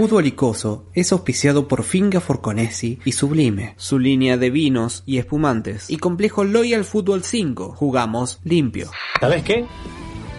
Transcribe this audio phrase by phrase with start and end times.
[0.00, 5.90] Fútbol Icoso es auspiciado por Finga Forconesi y Sublime, su línea de vinos y espumantes,
[5.90, 7.74] y complejo Loyal Fútbol 5.
[7.76, 8.90] Jugamos limpio.
[9.20, 9.66] ¿Sabes qué?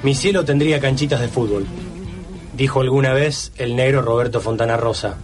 [0.01, 1.67] Mi cielo tendría canchitas de fútbol,
[2.57, 5.17] dijo alguna vez el negro Roberto Fontana Rosa.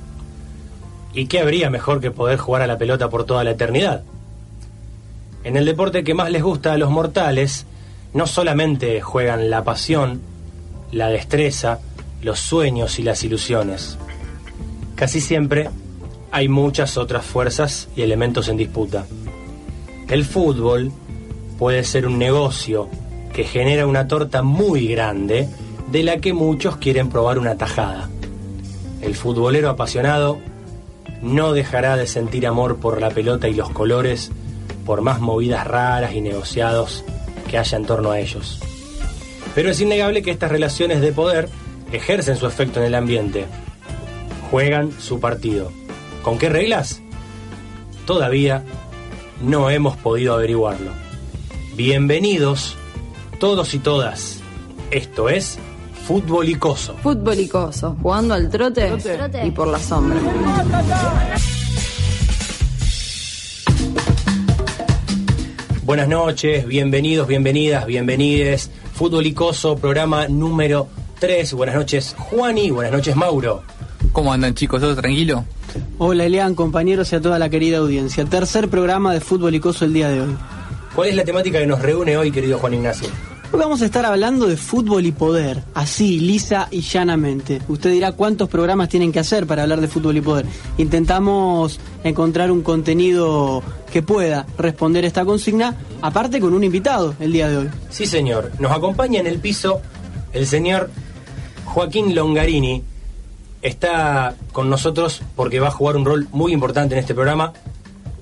[1.15, 4.04] ¿Y qué habría mejor que poder jugar a la pelota por toda la eternidad?
[5.43, 7.65] En el deporte que más les gusta a los mortales,
[8.13, 10.21] no solamente juegan la pasión,
[10.91, 11.79] la destreza,
[12.21, 13.97] los sueños y las ilusiones.
[14.98, 15.70] Casi siempre
[16.32, 19.05] hay muchas otras fuerzas y elementos en disputa.
[20.10, 20.92] El fútbol
[21.60, 22.89] puede ser un negocio
[23.32, 25.47] que genera una torta muy grande
[25.91, 28.10] de la que muchos quieren probar una tajada.
[29.00, 30.39] El futbolero apasionado
[31.21, 34.31] no dejará de sentir amor por la pelota y los colores
[34.83, 37.05] por más movidas raras y negociados
[37.47, 38.59] que haya en torno a ellos.
[39.53, 41.50] Pero es innegable que estas relaciones de poder
[41.91, 43.45] ejercen su efecto en el ambiente
[44.50, 45.72] juegan su partido.
[46.23, 47.02] ¿Con qué reglas?
[48.05, 48.63] Todavía
[49.41, 50.91] no hemos podido averiguarlo.
[51.75, 52.75] Bienvenidos
[53.39, 54.39] todos y todas.
[54.91, 55.59] Esto es
[56.05, 56.95] Fútbol Icoso.
[57.03, 58.91] Fútbol Icoso, jugando al trote,
[59.44, 60.19] y por la sombra.
[65.83, 68.71] Buenas noches, bienvenidos, bienvenidas, bienvenides.
[68.93, 70.88] Fútbol Icoso, programa número
[71.19, 71.53] 3.
[71.53, 72.71] Buenas noches, Juani.
[72.71, 73.64] Buenas noches, Mauro.
[74.17, 74.81] ¿Cómo andan chicos?
[74.81, 75.45] ¿Todo tranquilo?
[75.99, 78.25] Hola Elian, compañeros y a toda la querida audiencia.
[78.25, 80.35] Tercer programa de Fútbol Icoso el día de hoy.
[80.95, 83.09] ¿Cuál es la temática que nos reúne hoy, querido Juan Ignacio?
[83.51, 87.61] Hoy vamos a estar hablando de fútbol y poder, así, lisa y llanamente.
[87.67, 90.47] Usted dirá cuántos programas tienen que hacer para hablar de fútbol y poder.
[90.79, 93.61] Intentamos encontrar un contenido
[93.93, 97.69] que pueda responder esta consigna, aparte con un invitado el día de hoy.
[97.91, 98.52] Sí, señor.
[98.57, 99.79] Nos acompaña en el piso
[100.33, 100.89] el señor
[101.65, 102.81] Joaquín Longarini,
[103.61, 107.53] está con nosotros porque va a jugar un rol muy importante en este programa.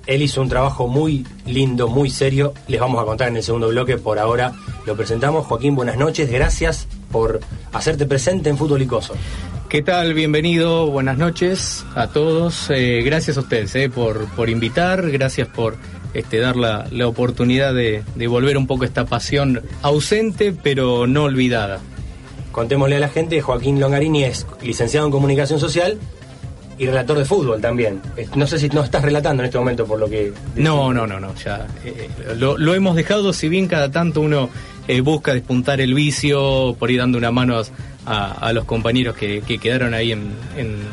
[0.08, 2.54] Él hizo un trabajo muy lindo, muy serio.
[2.68, 3.98] Les vamos a contar en el segundo bloque.
[3.98, 4.54] Por ahora
[4.86, 5.48] lo presentamos.
[5.48, 6.30] Joaquín, buenas noches.
[6.32, 7.40] Gracias por
[7.74, 9.16] hacerte presente en Fútbol Icoso.
[9.68, 10.14] ¿Qué tal?
[10.14, 10.92] Bienvenido.
[10.92, 12.70] Buenas noches a todos.
[12.70, 15.10] Eh, gracias a ustedes eh, por, por invitar.
[15.10, 15.76] Gracias por
[16.14, 21.24] este, dar la, la oportunidad de, de volver un poco esta pasión ausente pero no
[21.24, 21.82] olvidada.
[22.56, 25.98] Contémosle a la gente, Joaquín Longarini es licenciado en comunicación social
[26.78, 28.00] y relator de fútbol también.
[28.34, 30.32] No sé si no estás relatando en este momento por lo que...
[30.56, 32.08] No, no, no, no, ya eh,
[32.38, 34.50] lo, lo, hemos dejado, si bien cada tanto uno
[34.88, 37.62] eh, busca despuntar el vicio, por ir dando una mano
[38.06, 40.32] a, los compañeros que, que, quedaron ahí en,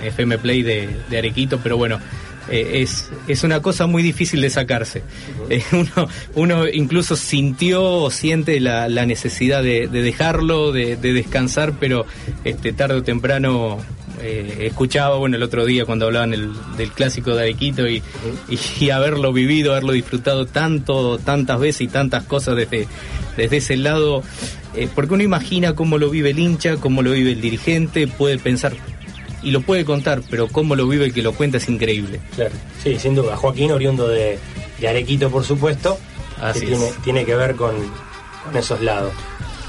[0.02, 2.00] FM Play de Arequito, pero bueno,
[2.48, 5.02] eh, es, es una cosa muy difícil de sacarse.
[5.48, 11.12] Eh, uno, uno incluso sintió o siente la, la necesidad de, de dejarlo, de, de,
[11.12, 12.04] descansar, pero
[12.44, 13.78] este, tarde o temprano
[14.20, 18.02] eh, escuchaba, bueno, el otro día cuando hablaban el, del clásico de Arequito y,
[18.48, 22.88] y, y, haberlo vivido, haberlo disfrutado tanto, tantas veces y tantas cosas desde,
[23.36, 24.22] desde ese lado,
[24.94, 28.72] porque uno imagina cómo lo vive el hincha, cómo lo vive el dirigente, puede pensar
[29.42, 32.20] y lo puede contar, pero cómo lo vive el que lo cuenta es increíble.
[32.34, 33.36] Claro, sí, sin duda.
[33.36, 34.38] Joaquín, oriundo de,
[34.80, 35.98] de Arequito, por supuesto,
[36.40, 37.74] Así que tiene, tiene, que ver con,
[38.44, 39.12] con, esos lados.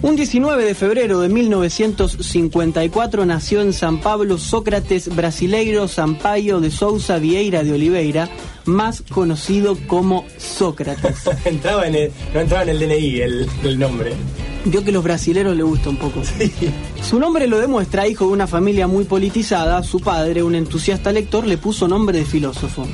[0.04, 7.18] Un 19 de febrero de 1954 nació en San Pablo Sócrates Brasileiro Sampaio de Souza
[7.18, 8.30] Vieira de Oliveira,
[8.66, 11.28] más conocido como Sócrates.
[11.46, 14.14] entraba en el, no entraba en el DNI el, el nombre.
[14.66, 16.22] Vio que los brasileros le gusta un poco.
[16.24, 16.52] Sí.
[17.02, 19.82] Su nombre lo demuestra, hijo de una familia muy politizada.
[19.82, 22.86] Su padre, un entusiasta lector, le puso nombre de filósofo.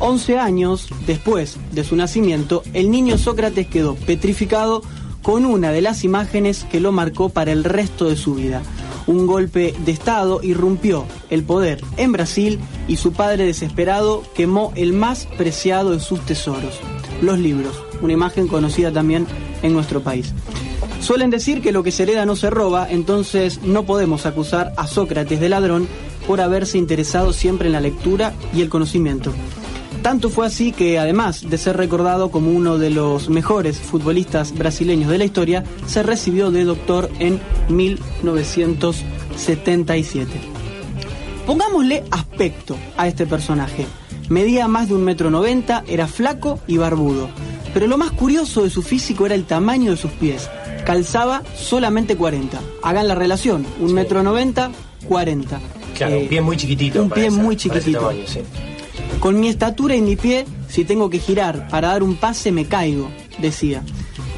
[0.00, 4.82] 11 años después de su nacimiento, el niño Sócrates quedó petrificado
[5.22, 8.62] con una de las imágenes que lo marcó para el resto de su vida.
[9.06, 12.58] Un golpe de Estado irrumpió el poder en Brasil
[12.88, 16.78] y su padre desesperado quemó el más preciado de sus tesoros,
[17.22, 19.26] los libros, una imagen conocida también
[19.62, 20.32] en nuestro país.
[21.00, 24.86] Suelen decir que lo que se hereda no se roba, entonces no podemos acusar a
[24.86, 25.88] Sócrates de ladrón
[26.26, 29.32] por haberse interesado siempre en la lectura y el conocimiento.
[30.02, 35.10] Tanto fue así que, además de ser recordado como uno de los mejores futbolistas brasileños
[35.10, 37.38] de la historia, se recibió de doctor en
[37.68, 40.30] 1977.
[41.46, 43.84] Pongámosle aspecto a este personaje.
[44.28, 47.28] Medía más de un metro noventa, era flaco y barbudo.
[47.74, 50.48] Pero lo más curioso de su físico era el tamaño de sus pies.
[50.86, 52.58] Calzaba solamente 40.
[52.82, 54.70] Hagan la relación, un metro noventa,
[55.08, 55.60] 40.
[55.96, 57.02] Claro, un Eh, pie muy chiquitito.
[57.02, 57.98] un pie esa- muy chiquitito.
[58.00, 58.40] tamaño, sí.
[59.20, 62.64] Con mi estatura y mi pie, si tengo que girar para dar un pase me
[62.64, 63.82] caigo, decía.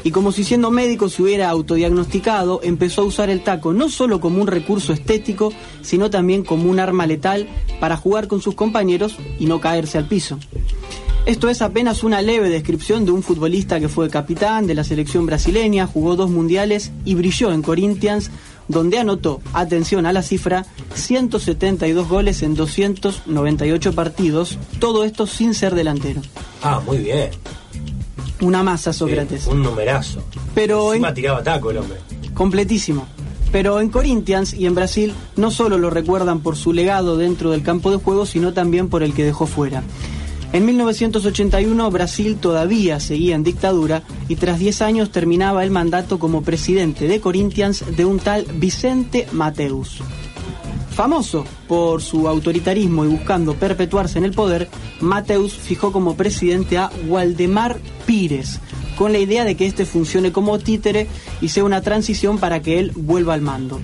[0.03, 4.19] Y como si siendo médico se hubiera autodiagnosticado, empezó a usar el taco no solo
[4.19, 7.47] como un recurso estético, sino también como un arma letal
[7.79, 10.37] para jugar con sus compañeros y no caerse al piso.
[11.25, 15.25] Esto es apenas una leve descripción de un futbolista que fue capitán de la selección
[15.25, 18.29] brasileña, jugó dos mundiales y brilló en Corinthians,
[18.67, 20.65] donde anotó, atención a la cifra,
[20.95, 26.21] 172 goles en 298 partidos, todo esto sin ser delantero.
[26.61, 27.29] Ah, muy bien.
[28.41, 29.43] Una masa, Sócrates.
[29.43, 30.21] Sí, un numerazo.
[30.55, 31.97] Pero en- Encima tiraba taco el hombre.
[32.33, 33.05] completísimo.
[33.51, 37.61] Pero en Corinthians y en Brasil no solo lo recuerdan por su legado dentro del
[37.61, 39.83] campo de juego, sino también por el que dejó fuera.
[40.53, 46.43] En 1981 Brasil todavía seguía en dictadura y tras 10 años terminaba el mandato como
[46.43, 49.99] presidente de Corinthians de un tal Vicente Mateus.
[50.91, 54.69] Famoso por su autoritarismo y buscando perpetuarse en el poder,
[55.01, 58.59] Mateus fijó como presidente a Waldemar Pires,
[58.95, 61.07] con la idea de que este funcione como títere
[61.41, 63.79] y sea una transición para que él vuelva al mando.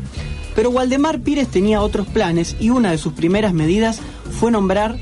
[0.56, 4.02] Pero Waldemar Pires tenía otros planes y una de sus primeras medidas
[4.40, 5.00] fue nombrar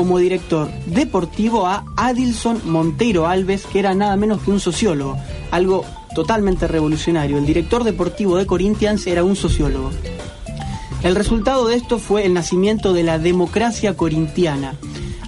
[0.00, 5.18] como director deportivo a Adilson Monteiro Alves, que era nada menos que un sociólogo,
[5.50, 7.36] algo totalmente revolucionario.
[7.36, 9.90] El director deportivo de Corinthians era un sociólogo.
[11.02, 14.72] El resultado de esto fue el nacimiento de la democracia corintiana.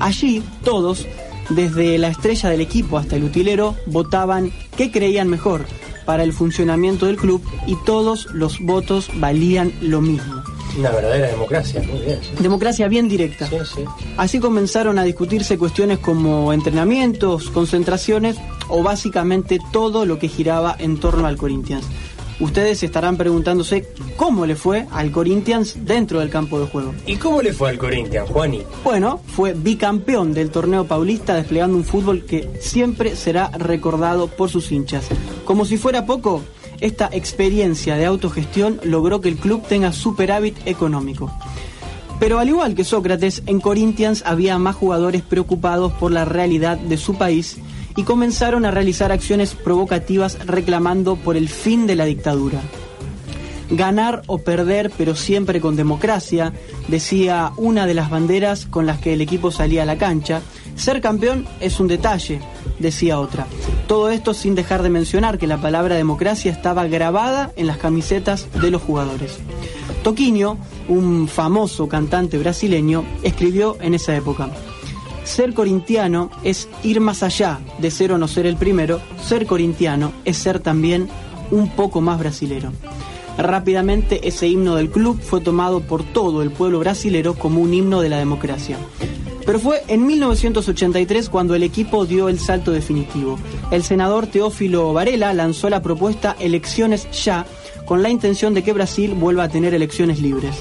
[0.00, 1.06] Allí todos,
[1.50, 5.66] desde la estrella del equipo hasta el utilero, votaban qué creían mejor
[6.06, 10.42] para el funcionamiento del club y todos los votos valían lo mismo.
[10.78, 11.82] Una verdadera democracia.
[11.82, 12.19] Muy bien.
[12.22, 12.42] sí.
[12.42, 13.46] Democracia bien directa.
[13.46, 13.84] Sí, sí.
[14.16, 18.36] Así comenzaron a discutirse cuestiones como entrenamientos, concentraciones
[18.69, 21.84] o básicamente todo lo que giraba en torno al Corinthians.
[22.40, 23.86] Ustedes estarán preguntándose
[24.16, 26.92] cómo le fue al Corinthians dentro del campo de juego.
[27.06, 28.62] ¿Y cómo le fue al Corinthians, Juani?
[28.82, 34.72] Bueno, fue bicampeón del torneo paulista desplegando un fútbol que siempre será recordado por sus
[34.72, 35.06] hinchas.
[35.44, 36.42] Como si fuera poco,
[36.82, 41.32] esta experiencia de autogestión logró que el club tenga superávit económico.
[42.19, 46.96] Pero al igual que Sócrates, en Corinthians había más jugadores preocupados por la realidad de
[46.96, 47.58] su país
[47.96, 52.61] y comenzaron a realizar acciones provocativas reclamando por el fin de la dictadura.
[53.70, 56.52] Ganar o perder, pero siempre con democracia,
[56.88, 60.43] decía una de las banderas con las que el equipo salía a la cancha.
[60.75, 62.40] Ser campeón es un detalle,
[62.82, 63.46] decía otra.
[63.87, 68.48] Todo esto sin dejar de mencionar que la palabra democracia estaba grabada en las camisetas
[68.60, 69.39] de los jugadores.
[70.03, 70.58] Toquinho,
[70.89, 74.51] un famoso cantante brasileño, escribió en esa época.
[75.24, 79.01] Ser corintiano es ir más allá de ser o no ser el primero.
[79.24, 81.08] Ser corintiano es ser también
[81.51, 82.72] un poco más brasilero.
[83.39, 88.01] Rápidamente ese himno del club fue tomado por todo el pueblo brasilero como un himno
[88.01, 88.77] de la democracia.
[89.44, 93.39] Pero fue en 1983 cuando el equipo dio el salto definitivo.
[93.70, 97.46] El senador Teófilo Varela lanzó la propuesta Elecciones ya,
[97.84, 100.56] con la intención de que Brasil vuelva a tener elecciones libres.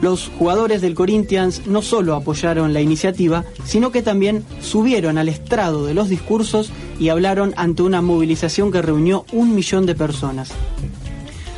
[0.00, 5.86] Los jugadores del Corinthians no solo apoyaron la iniciativa, sino que también subieron al estrado
[5.86, 6.70] de los discursos
[7.00, 10.52] y hablaron ante una movilización que reunió un millón de personas.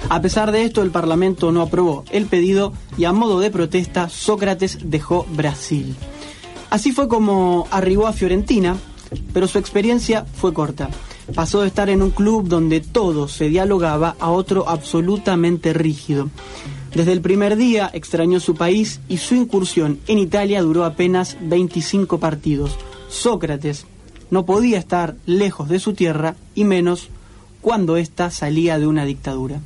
[0.09, 4.09] A pesar de esto, el Parlamento no aprobó el pedido y a modo de protesta,
[4.09, 5.95] Sócrates dejó Brasil.
[6.71, 8.77] Así fue como arribó a Fiorentina,
[9.35, 10.89] pero su experiencia fue corta.
[11.35, 16.31] Pasó de estar en un club donde todo se dialogaba a otro absolutamente rígido.
[16.95, 22.19] Desde el primer día extrañó su país y su incursión en Italia duró apenas 25
[22.19, 22.77] partidos.
[23.09, 23.87] Sócrates
[24.31, 27.09] no podía estar lejos de su tierra y menos
[27.61, 29.61] cuando ésta salía de una dictadura.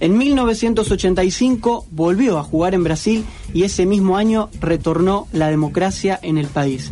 [0.00, 6.38] En 1985 volvió a jugar en Brasil y ese mismo año retornó la democracia en
[6.38, 6.90] el país.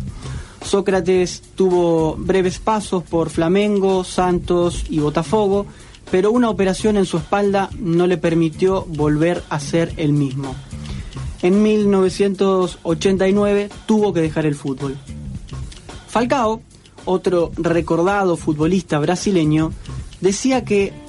[0.63, 5.65] Sócrates tuvo breves pasos por Flamengo, Santos y Botafogo,
[6.11, 10.55] pero una operación en su espalda no le permitió volver a ser el mismo.
[11.41, 14.95] En 1989 tuvo que dejar el fútbol.
[16.07, 16.61] Falcao,
[17.05, 19.73] otro recordado futbolista brasileño,
[20.21, 21.08] decía que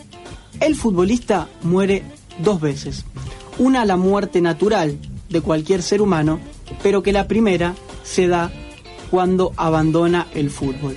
[0.59, 2.03] el futbolista muere
[2.43, 3.05] dos veces.
[3.59, 6.41] Una la muerte natural de cualquier ser humano,
[6.83, 8.51] pero que la primera se da
[9.11, 10.97] cuando abandona el fútbol.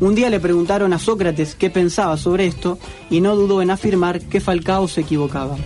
[0.00, 2.78] Un día le preguntaron a Sócrates qué pensaba sobre esto
[3.10, 5.56] y no dudó en afirmar que Falcao se equivocaba.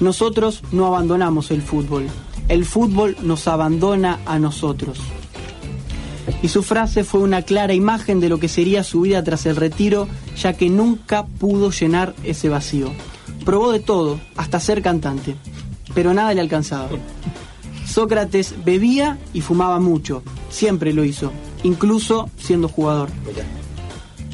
[0.00, 2.06] Nosotros no abandonamos el fútbol,
[2.48, 4.98] el fútbol nos abandona a nosotros.
[6.42, 9.56] Y su frase fue una clara imagen de lo que sería su vida tras el
[9.56, 12.92] retiro, ya que nunca pudo llenar ese vacío.
[13.44, 15.36] Probó de todo, hasta ser cantante,
[15.94, 16.88] pero nada le alcanzaba.
[17.86, 21.32] Sócrates bebía y fumaba mucho, siempre lo hizo,
[21.62, 23.10] incluso siendo jugador.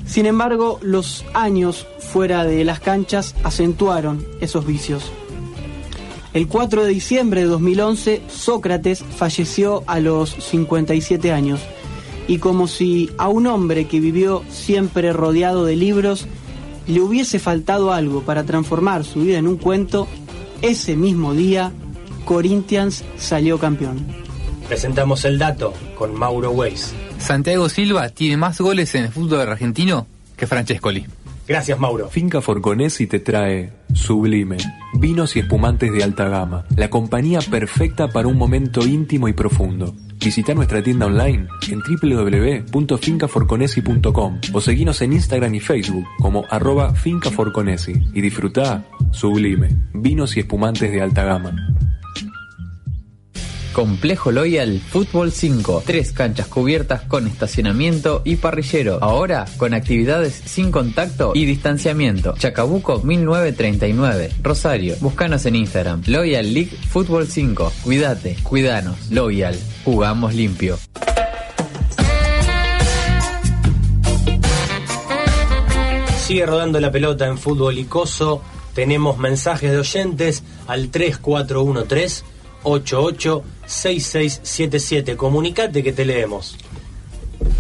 [0.07, 5.11] Sin embargo, los años fuera de las canchas acentuaron esos vicios.
[6.33, 11.61] El 4 de diciembre de 2011, Sócrates falleció a los 57 años.
[12.29, 16.27] Y como si a un hombre que vivió siempre rodeado de libros
[16.87, 20.07] le hubiese faltado algo para transformar su vida en un cuento,
[20.63, 21.73] ese mismo día
[22.25, 24.07] Corinthians salió campeón.
[24.69, 26.93] Presentamos el dato con Mauro Weiss.
[27.19, 30.07] Santiago Silva tiene más goles en el fútbol argentino
[30.37, 31.07] que Francescoli.
[31.47, 32.09] Gracias, Mauro.
[32.09, 34.57] Finca Forconesi te trae Sublime,
[34.95, 39.95] vinos y espumantes de alta gama, la compañía perfecta para un momento íntimo y profundo.
[40.27, 47.93] Visita nuestra tienda online en www.fincaforconesi.com o seguinos en Instagram y Facebook como arroba fincaforconesi
[48.13, 51.55] y disfruta Sublime, vinos y espumantes de alta gama.
[53.77, 55.83] Complejo Loyal Fútbol 5.
[55.85, 58.97] Tres canchas cubiertas con estacionamiento y parrillero.
[59.03, 62.33] Ahora con actividades sin contacto y distanciamiento.
[62.39, 64.31] Chacabuco 1939.
[64.43, 64.95] Rosario.
[65.01, 66.03] Búscanos en Instagram.
[66.07, 67.71] Loyal League Fútbol 5.
[67.85, 69.11] Cuídate, cuidanos.
[69.11, 69.59] Loyal.
[69.85, 70.79] Jugamos limpio.
[76.27, 78.41] Sigue rodando la pelota en fútbol icoso.
[78.73, 82.36] Tenemos mensajes de oyentes al 3413
[82.67, 85.17] 886677.
[85.17, 86.57] Comunicate que te leemos.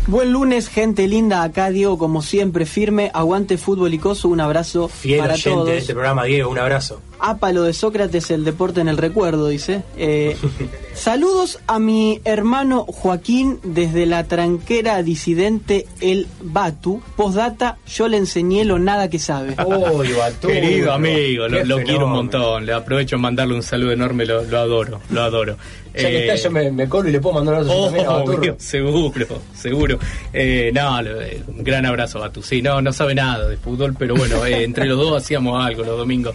[0.07, 1.43] Buen lunes, gente linda.
[1.43, 3.11] Acá Diego, como siempre, firme.
[3.13, 4.29] Aguante fútbol y coso.
[4.29, 5.67] Un abrazo Fiel para oyente todos.
[5.67, 6.49] de este programa, Diego.
[6.49, 7.03] Un abrazo.
[7.19, 9.83] Apa lo de Sócrates, el deporte en el recuerdo, dice.
[9.97, 10.37] Eh,
[10.95, 17.03] saludos a mi hermano Joaquín desde la tranquera disidente El Batu.
[17.17, 19.57] Postdata, yo le enseñé lo nada que sabe.
[19.67, 20.47] Uy, Batu.
[20.47, 22.65] Querido amigo, lo, quiero un montón.
[22.65, 25.57] Le aprovecho en mandarle un saludo enorme, lo, lo adoro, lo adoro.
[25.97, 28.39] Ya que está, yo me, me colo y le puedo mandar un abrazo a Baturro.
[28.39, 29.99] Obvio, seguro, seguro.
[30.33, 32.43] Eh, no, eh, un gran abrazo, Batu.
[32.43, 35.85] Sí, no, no sabe nada de fútbol, pero bueno, eh, entre los dos hacíamos algo
[35.85, 36.35] los domingos.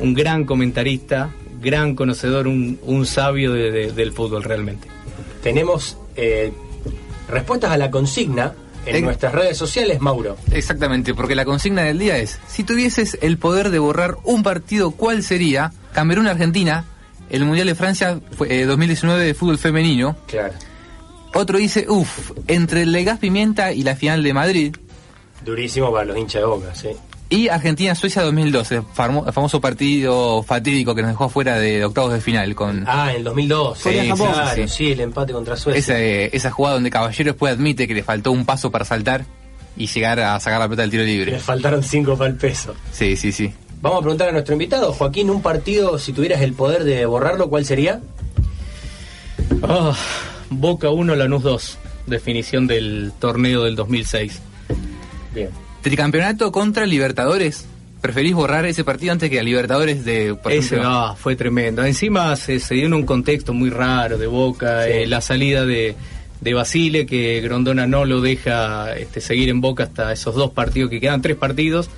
[0.00, 1.30] Un gran comentarista,
[1.60, 4.88] gran conocedor, un, un sabio de- de- del fútbol realmente.
[5.42, 6.52] Tenemos eh,
[7.28, 8.52] respuestas a la consigna
[8.86, 9.00] en Eh.
[9.02, 10.36] nuestras redes sociales, Mauro.
[10.50, 14.90] Exactamente, porque la consigna del día es, si tuvieses el poder de borrar un partido,
[14.90, 15.72] ¿cuál sería?
[15.94, 16.84] Camerún-Argentina,
[17.30, 20.16] el Mundial de Francia fue, eh, 2019 de fútbol femenino.
[20.26, 20.54] Claro.
[21.34, 24.76] Otro dice, uff, entre el Legas Pimienta y la final de Madrid.
[25.44, 26.88] Durísimo para los hinchas de boca, sí.
[27.30, 32.54] Y Argentina-Suecia 2012, famo- famoso partido fatídico que nos dejó fuera de octavos de final
[32.54, 33.78] con Ah, en el 2002.
[33.78, 34.68] Sí, claro, sí.
[34.68, 35.78] sí, el empate contra Suecia.
[35.80, 39.24] esa, eh, esa jugada donde Caballero después admite que le faltó un paso para saltar
[39.76, 41.38] y llegar a sacar la pelota del tiro Le libre.
[41.40, 42.74] faltaron cinco para el peso.
[42.92, 43.52] Sí, sí, sí.
[43.84, 47.50] Vamos a preguntar a nuestro invitado, Joaquín, un partido, si tuvieras el poder de borrarlo,
[47.50, 48.00] ¿cuál sería?
[49.62, 49.94] Ah,
[50.48, 51.78] Boca 1, Lanús 2.
[52.06, 54.40] Definición del torneo del 2006.
[55.34, 55.50] Bien.
[55.82, 57.66] Tricampeonato contra Libertadores.
[58.00, 60.88] ¿Preferís borrar ese partido antes que a Libertadores de, por Ese ejemplo?
[60.90, 61.84] ah, fue tremendo.
[61.84, 64.90] Encima se, se dio en un contexto muy raro de Boca, Sí.
[64.92, 65.94] eh, la salida de,
[66.40, 70.88] de Basile, que Grondona no lo deja este, seguir en Boca hasta esos dos partidos
[70.88, 71.90] que quedan, tres partidos.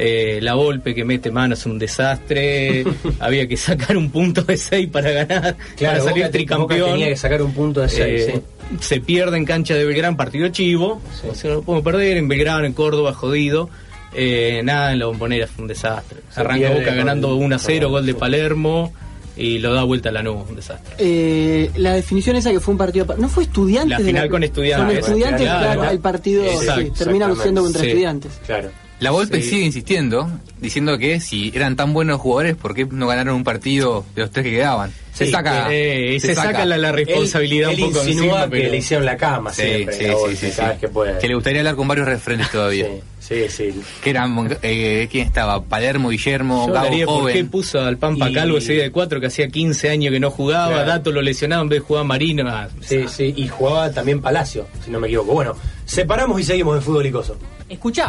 [0.00, 2.84] Eh, la golpe que mete mano es un desastre.
[3.20, 6.80] Había que sacar un punto de seis para ganar, para salir Boca- tricampeón.
[6.80, 8.76] Boca tenía que sacar un punto de seis, Eh, sí.
[8.80, 11.00] Se pierde en cancha de Belgrano, partido chivo.
[11.20, 11.26] Sí.
[11.30, 12.16] O sea, no lo podemos perder.
[12.18, 13.68] En Belgrano, en Córdoba, jodido.
[14.14, 16.18] Eh, nada, en la bombonera fue un desastre.
[16.30, 18.14] Se Arranca Boca ganando 1 a 0, con- gol de.
[18.14, 18.92] Palermo.
[19.36, 20.96] Y lo da vuelta a la nube, un desastre.
[20.98, 23.06] Eh, la definición esa que fue un partido.
[23.18, 23.90] ¿No fue estudiantes?
[23.90, 24.88] La de final con Estudiantes.
[24.98, 25.72] Con estudiantes, Claro.
[25.80, 27.86] claro, el partido Exacto, sí, termina siendo contra Sí.
[27.88, 28.32] estudiantes.
[28.44, 28.70] Claro.
[29.00, 29.50] La Volpe Sí.
[29.50, 30.28] sigue insistiendo,
[30.60, 34.30] diciendo que si eran tan buenos jugadores, ¿por qué no ganaron un partido de los
[34.32, 34.90] tres que quedaban?
[35.14, 35.66] Se Sí, saca.
[35.70, 38.76] Eh, se, saca la, la responsabilidad él, un poco él insinúa encima, que pero- le
[38.76, 39.94] hicieron la cama Sí, siempre.
[39.96, 40.72] sí, la sí, Volpe, sí, cada sí.
[40.72, 41.18] vez que puede.
[41.18, 42.86] Que le gustaría hablar con varios referentes todavía.
[43.20, 43.80] Sí, sí.
[44.02, 45.62] Que eran, eh, ¿quién estaba?
[45.62, 47.48] Palermo, Guillermo, Yo Gabo hablaría por qué Joven.
[47.50, 50.30] puso al Pampa Y- Calvo ese día de cuatro que hacía 15 años que no
[50.30, 50.88] jugaba, Claro.
[50.88, 52.44] Dato lo lesionaba en vez de jugar Marino.
[52.48, 55.32] Ah, Sí, sí, y jugaba también Palacio, si no me equivoco.
[55.34, 57.04] Bueno, separamos y seguimos en fútbol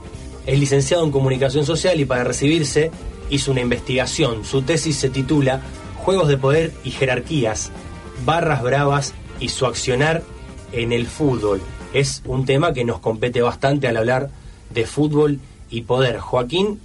[0.47, 2.91] es licenciado en comunicación social y para recibirse
[3.31, 4.45] hizo una investigación.
[4.45, 5.63] Su tesis se titula
[5.97, 7.71] Juegos de Poder y Jerarquías,
[8.25, 10.23] Barras Bravas y su accionar
[10.73, 11.61] en el fútbol.
[11.93, 14.31] Es un tema que nos compete bastante al hablar
[14.71, 16.19] de fútbol y poder.
[16.19, 16.81] Joaquín,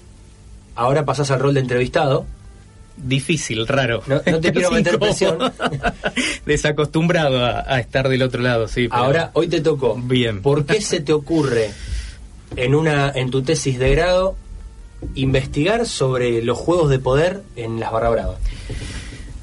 [0.75, 2.25] ahora pasás al rol de entrevistado.
[2.95, 4.03] Difícil, raro.
[4.07, 5.37] No- no te quiero meter presión.
[6.45, 8.87] Desacostumbrado a, a estar del otro lado, sí.
[8.87, 9.95] pero- Ahora, hoy te tocó.
[9.95, 10.41] Bien.
[10.41, 11.71] ¿Por qué se te ocurre
[12.55, 14.35] en una en tu tesis de grado
[15.15, 18.37] investigar sobre los juegos de poder en las barra bravas?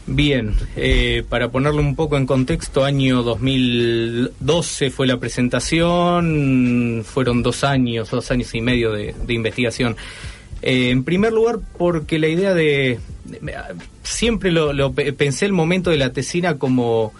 [0.07, 7.62] Bien, eh, para ponerlo un poco en contexto, año 2012 fue la presentación, fueron dos
[7.62, 9.97] años, dos años y medio de, de investigación.
[10.62, 12.99] Eh, en primer lugar, porque la idea de...
[13.25, 13.55] de-
[14.02, 17.12] siempre lo, lo pe- pensé el momento de la tesina como,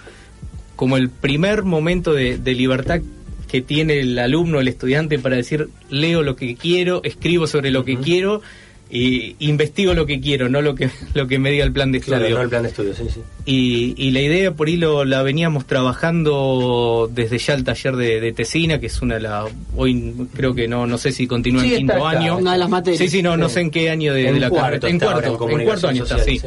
[0.77, 3.01] como el primer momento de, de libertad
[3.49, 7.85] que tiene el alumno, el estudiante, para decir, leo lo que quiero, escribo sobre lo
[7.85, 8.43] que quiero
[8.91, 11.99] y investigo lo que quiero, no lo que, lo que me diga el plan de
[11.99, 12.19] estudio.
[12.19, 13.21] Claro, no el plan de estudio, sí, sí.
[13.47, 18.21] Y, y la idea por ahí lo, la veníamos trabajando desde ya el taller de,
[18.21, 19.51] de Tesina, que es una de las.
[19.77, 22.39] Hoy creo que no no sé si continúa Sí, en quinto año.
[22.39, 22.99] Una de las materias.
[22.99, 24.89] Sí, sí, no, no sé en qué año de, En de la cuarto carrera.
[24.89, 26.41] En cuarto, en en cuarto año está, sí.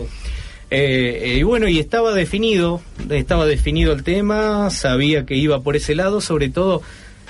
[0.75, 5.75] Eh, eh, y bueno, y estaba definido, estaba definido el tema, sabía que iba por
[5.75, 6.81] ese lado, sobre todo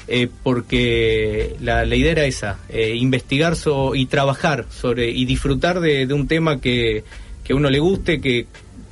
[0.07, 5.79] eh, porque la, la idea era esa, eh, investigar so- y trabajar sobre y disfrutar
[5.79, 7.03] de, de un tema que,
[7.43, 8.47] que a uno le guste, que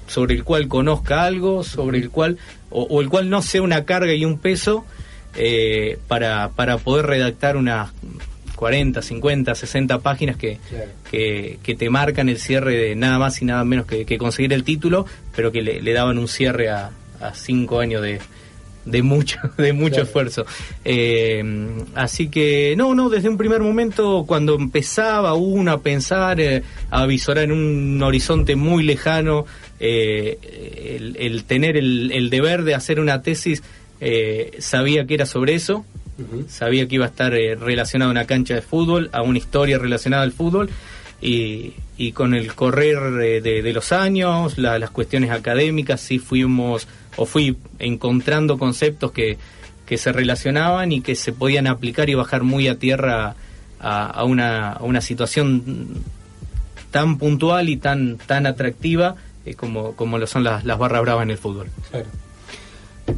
[0.08, 2.38] sobre el cual conozca algo, sobre el cual
[2.70, 4.86] o, o el cual no sea una carga y un peso
[5.36, 7.92] eh, para, para poder redactar unas
[8.56, 10.92] 40, 50, 60 páginas que, Claro.
[11.10, 14.54] que, que te marcan el cierre de nada más y nada menos que, que conseguir
[14.54, 18.20] el título, pero que le, le daban un cierre a, a cinco años de,
[18.86, 20.04] de mucho, de mucho Claro.
[20.06, 20.46] esfuerzo.
[20.86, 21.44] Eh,
[21.96, 27.06] así que, no, no, desde un primer momento, cuando empezaba uno a pensar, eh, a
[27.06, 29.46] visorar en un horizonte muy lejano,
[29.80, 30.38] eh,
[30.98, 33.64] el, el tener el, el deber de hacer una tesis,
[34.00, 35.86] eh, sabía que era sobre eso,
[36.48, 39.78] sabía que iba a estar eh, relacionado a una cancha de fútbol, a una historia
[39.80, 40.70] relacionada al fútbol,
[41.20, 46.20] y, y con el correr eh, de, de los años, la- las cuestiones académicas, sí
[46.20, 49.38] fuimos, o fui encontrando conceptos que,
[49.86, 53.36] que se relacionaban y que se podían aplicar y bajar muy a tierra
[53.80, 56.04] a, una, a una situación
[56.92, 61.24] tan puntual y tan, tan atractiva eh, como, como lo son las, las barras bravas
[61.24, 61.68] en el fútbol.
[61.90, 62.06] Claro.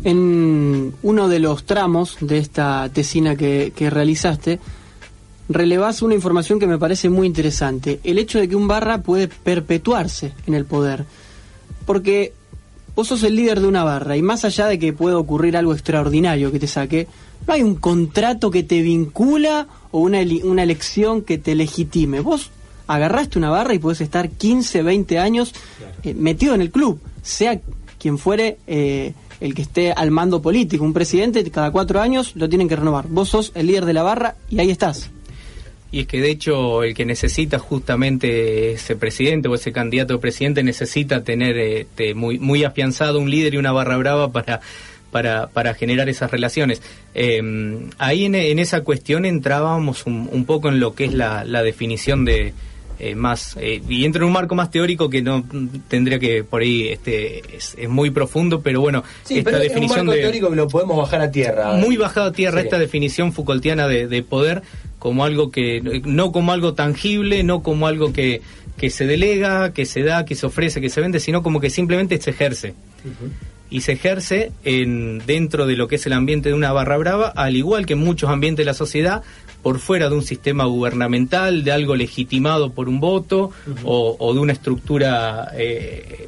[0.03, 4.59] En uno de los tramos de esta tesina que, que realizaste,
[5.49, 7.99] relevás una información que me parece muy interesante.
[8.03, 11.05] El hecho de que un barra puede perpetuarse en el poder.
[11.85, 12.33] Porque
[12.95, 15.73] vos sos el líder de una barra y más allá de que pueda ocurrir algo
[15.73, 17.07] extraordinario que te saque,
[17.47, 22.19] no hay un contrato que te vincula o una, una elección que te legitime.
[22.19, 22.51] Vos
[22.87, 25.53] agarraste una barra y podés estar 15, 20 años
[26.03, 27.59] eh, metido en el club, sea
[27.97, 30.83] quien fuere eh, el que esté al mando político.
[30.83, 33.07] Un presidente cada cuatro años lo tienen que renovar.
[33.07, 35.09] Vos sos el líder de la barra y ahí estás.
[35.93, 40.19] Y es que de hecho el que necesita justamente ese presidente o ese candidato a
[40.19, 44.59] presidente necesita tener eh, te- muy, muy afianzado un líder y una barra brava para,
[45.11, 46.81] para, para generar esas relaciones.
[47.13, 47.39] Eh,
[47.99, 51.61] ahí en, en esa cuestión entrábamos un, un poco en lo que es la, la
[51.61, 52.53] definición de
[53.09, 55.43] eh, más, eh, y entra en un marco más teórico que no
[55.87, 59.63] tendría que por ahí, este, es, es muy profundo, pero bueno, Sí, esta pero es
[59.63, 61.73] un definición marco de teórico que lo podemos bajar a tierra.
[61.73, 62.65] muy bajado a tierra Sí.
[62.67, 64.61] esta definición Foucaultiana de, de poder
[64.99, 68.41] como algo que no como algo tangible no como algo que,
[68.77, 71.69] que se delega, que se da, que se ofrece, que se vende, sino como que
[71.69, 72.73] simplemente se ejerce.
[73.69, 77.29] Y se ejerce en, dentro de lo que es el ambiente de una barra brava,
[77.35, 79.23] al igual que en muchos ambientes de la sociedad,
[79.63, 83.51] por fuera de un sistema gubernamental, de algo legitimado por un voto
[83.83, 86.27] o, o de una estructura eh,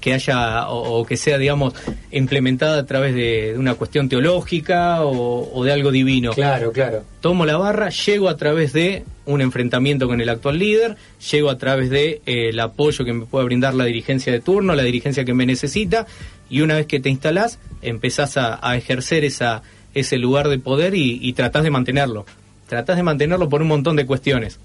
[0.00, 1.74] que haya o, o que sea, digamos,
[2.10, 6.32] implementada a través de, de una cuestión teológica o, o de algo divino.
[6.32, 7.04] Claro, claro.
[7.20, 10.96] Tomo la barra, llego a través de un enfrentamiento con el actual líder,
[11.30, 14.74] llego a través de eh, el apoyo que me pueda brindar la dirigencia de turno,
[14.74, 16.06] la dirigencia que me necesita,
[16.50, 19.62] y una vez que te instalás, empezás a, a ejercer esa,
[19.94, 22.24] ese lugar de poder y, y tratás de mantenerlo.
[22.68, 24.58] Tratás de mantenerlo por un montón de cuestiones,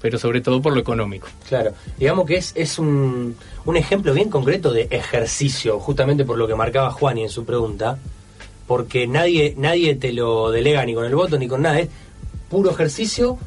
[0.00, 1.28] pero sobre todo por lo económico.
[1.48, 6.46] Claro, digamos que es, es un, un ejemplo bien concreto de ejercicio, justamente por lo
[6.46, 7.98] que marcaba Juani en su pregunta,
[8.66, 11.88] porque nadie, nadie te lo delega ni con el voto ni con nada, es
[12.48, 13.38] puro ejercicio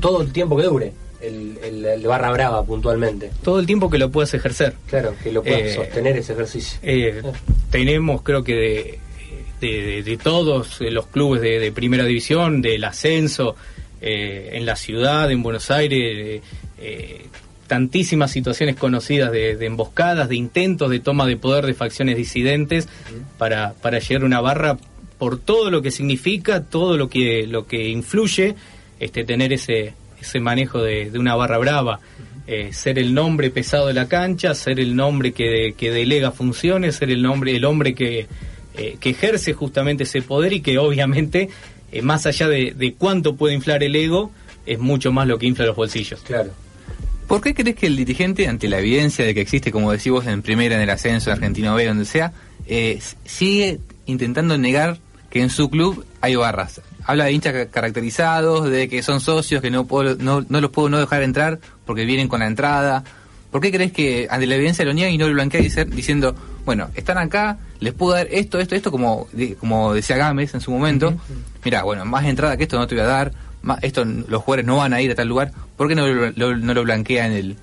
[0.00, 3.30] todo el tiempo que dure, el, el- el barra brava puntualmente.
[3.42, 4.74] Todo el tiempo que lo puedas ejercer.
[4.86, 6.78] Claro, que lo puedas Eh, sostener ese ejercicio.
[6.82, 7.20] Eh,
[7.70, 9.00] tenemos, creo que de,
[9.60, 13.56] de, todos los clubes de, primera división, del ascenso,
[14.00, 16.42] eh, en la ciudad, en Buenos Aires,
[16.78, 17.26] eh,
[17.66, 22.88] tantísimas situaciones conocidas de, emboscadas, de intentos de toma de poder de facciones disidentes
[23.38, 24.78] para, para llegar a una barra
[25.18, 28.54] por todo lo que significa, todo lo que, lo que influye,
[28.98, 32.00] este, tener ese, ese manejo de, de una barra brava.
[32.46, 36.96] Eh, ser el nombre pesado de la cancha, ser el nombre que, que delega funciones,
[36.96, 38.26] ser el nombre, el hombre que,
[38.74, 41.48] eh, que ejerce justamente ese poder y que obviamente,
[41.92, 44.30] eh, más allá de, de cuánto puede inflar el ego,
[44.66, 46.20] es mucho más lo que infla los bolsillos.
[46.20, 46.50] Claro.
[47.26, 50.26] ¿Por qué crees que el dirigente, ante la evidencia de que existe, como decís vos,
[50.26, 52.32] en primera, en el ascenso, en Argentino B, donde sea,
[52.66, 54.98] eh, sigue intentando negar
[55.30, 56.80] que en su club hay barras?
[57.04, 60.70] Habla de hinchas ca- caracterizados, de que son socios, que no, puedo, no, no los
[60.70, 63.04] puedo no dejar entrar porque vienen con la entrada.
[63.52, 66.34] ¿Por qué crees que ante la evidencia lo niega y no lo blanquea dice- diciendo,
[66.64, 70.70] bueno, están acá, les puedo dar esto, esto, esto, como, como decía Gámez en su
[70.70, 71.14] momento?
[71.64, 74.66] Mira, bueno, más entrada que esto no te voy a dar, más, esto los jugadores
[74.66, 75.52] no van a ir a tal lugar.
[75.76, 77.56] ¿Por qué no lo, lo- no lo blanquea en el,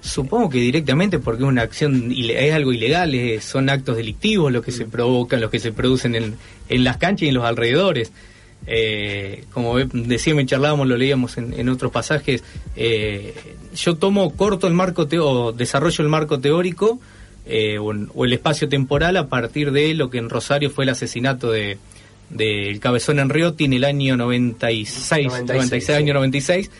[0.00, 4.62] Supongo que directamente porque es una acción, es algo ilegal, es- son actos delictivos los
[4.64, 6.34] que se provocan, los que se producen en,
[6.68, 8.12] en las canchas y en los alrededores.
[8.66, 12.42] Eh, como decíamos y charlábamos, lo leíamos en, en otros pasajes,
[12.76, 13.34] eh,
[13.76, 16.98] yo tomo corto el marco o desarrollo el marco teórico
[17.46, 20.84] eh, o, en- o el espacio temporal a partir de lo que en Rosario fue
[20.84, 21.78] el asesinato de
[22.30, 25.92] del cabezón Enriotti en el año 96, 96, 96, sí.
[25.92, 26.70] año 96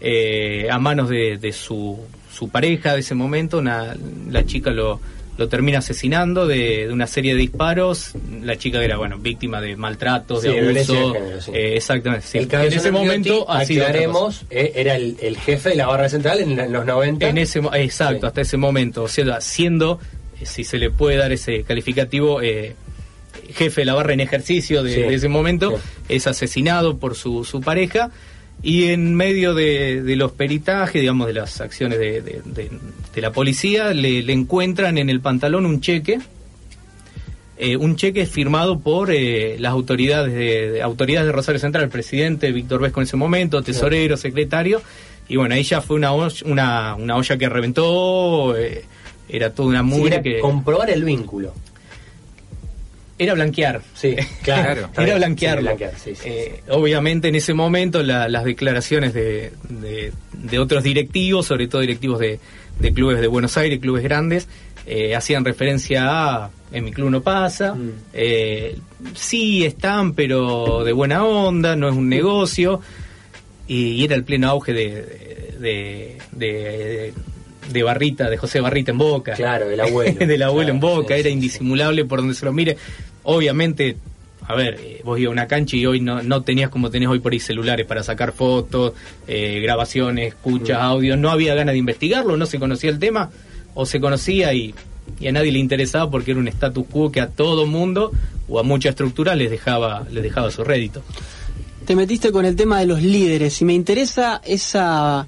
[0.00, 1.98] eh, a manos de, de su,
[2.30, 3.58] su pareja de ese momento.
[3.58, 3.96] Una,
[4.30, 5.00] la chica lo,
[5.38, 8.12] lo termina asesinando de, de una serie de disparos.
[8.42, 11.12] La chica era, bueno, víctima de maltratos, Sí, de abuso.
[11.12, 11.50] de género, sí.
[11.54, 12.26] eh, exactamente.
[12.26, 12.38] sí.
[12.38, 13.58] El En ese momento cosa.
[13.60, 17.28] aclaremos, eh, era el, el jefe de la barra central en, en los 90.
[17.28, 19.04] En ese, exacto, hasta ese momento.
[19.04, 19.98] O sea, siendo,
[20.40, 22.76] eh, si se le puede dar ese calificativo, eh,
[23.54, 27.60] jefe de la barra en ejercicio de, de ese momento, es asesinado por su, su
[27.60, 28.10] pareja.
[28.62, 33.92] Y en medio de, de los peritajes, digamos, de las acciones de, de- la policía,
[33.92, 36.18] le, le encuentran en el pantalón un cheque.
[37.58, 41.90] eh, un cheque firmado por eh, las autoridades de, de- autoridades de Rosario Central, el
[41.90, 44.80] presidente Víctor Vesco en ese momento, tesorero, secretario,
[45.28, 48.84] y bueno, ahí ya fue una, olla- una, una olla que reventó, eh,
[49.28, 50.38] era toda una mugre que...
[50.40, 51.52] comprobar el vínculo.
[53.18, 53.82] Era blanquear.
[53.94, 54.88] Sí, claro.
[54.96, 55.60] Era blanquearlo.
[55.60, 60.58] sí, blanquear, sí, sí, Eh, obviamente en ese momento la- las declaraciones de, de- de
[60.58, 62.40] otros directivos, sobre todo directivos de,
[62.80, 64.48] de clubes de Buenos Aires, clubes grandes,
[64.86, 67.90] eh, hacían referencia a en mi club no pasa, Mm.
[68.14, 68.78] eh,
[69.14, 72.80] sí están, pero de buena onda, no es un negocio,
[73.68, 77.12] y, y era el pleno auge de, de, de-
[77.70, 79.32] de Barrita, de José Barrita en Boca.
[79.34, 80.18] Claro, del abuelo.
[80.26, 82.76] del abuelo en Boca, sí, era sí, indisimulable por donde se lo mire.
[83.24, 83.96] Obviamente,
[84.46, 87.08] a ver, eh, vos ibas a una cancha y hoy no, no tenías como tenés
[87.08, 88.92] hoy por ahí celulares para sacar fotos,
[89.28, 90.82] eh, grabaciones, escuchas, Mm.
[90.82, 93.30] audios, no había ganas de investigarlo, no se conocía el tema,
[93.74, 94.74] o se conocía y,
[95.20, 98.10] y a nadie le interesaba porque era un status quo que a todo mundo
[98.48, 101.02] o a mucha estructura les dejaba, les dejaba su rédito.
[101.86, 105.26] Te metiste con el tema de los líderes y me interesa esa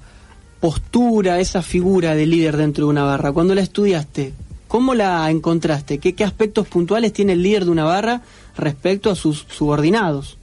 [0.59, 3.31] postura, esa figura de líder dentro de una barra.
[3.31, 4.33] Cuando la estudiaste,
[4.67, 5.99] ¿cómo la encontraste?
[5.99, 8.21] ¿Qué, qué aspectos puntuales tiene el líder de una barra
[8.57, 10.37] respecto a sus subordinados?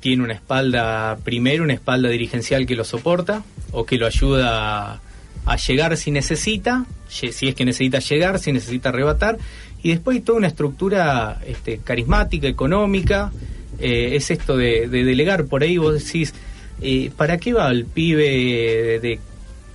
[0.00, 5.00] tiene una espalda, primero una espalda dirigencial que lo soporta o que lo ayuda
[5.46, 9.36] a, llegar si necesita, si es que necesita llegar, si necesita arrebatar,
[9.82, 13.32] y después hay toda una estructura este, carismática, económica,
[13.78, 16.34] eh, es esto de, de delegar, por ahí vos decís,
[16.80, 19.18] eh, ¿para qué va el pibe de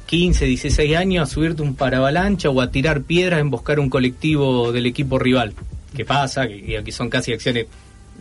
[0.05, 4.71] 15, 16 años a subirte un paravalancha o a tirar piedras en buscar un colectivo
[4.71, 5.53] del equipo rival?
[5.95, 6.47] ¿Qué pasa?
[6.47, 7.67] Que aquí son casi acciones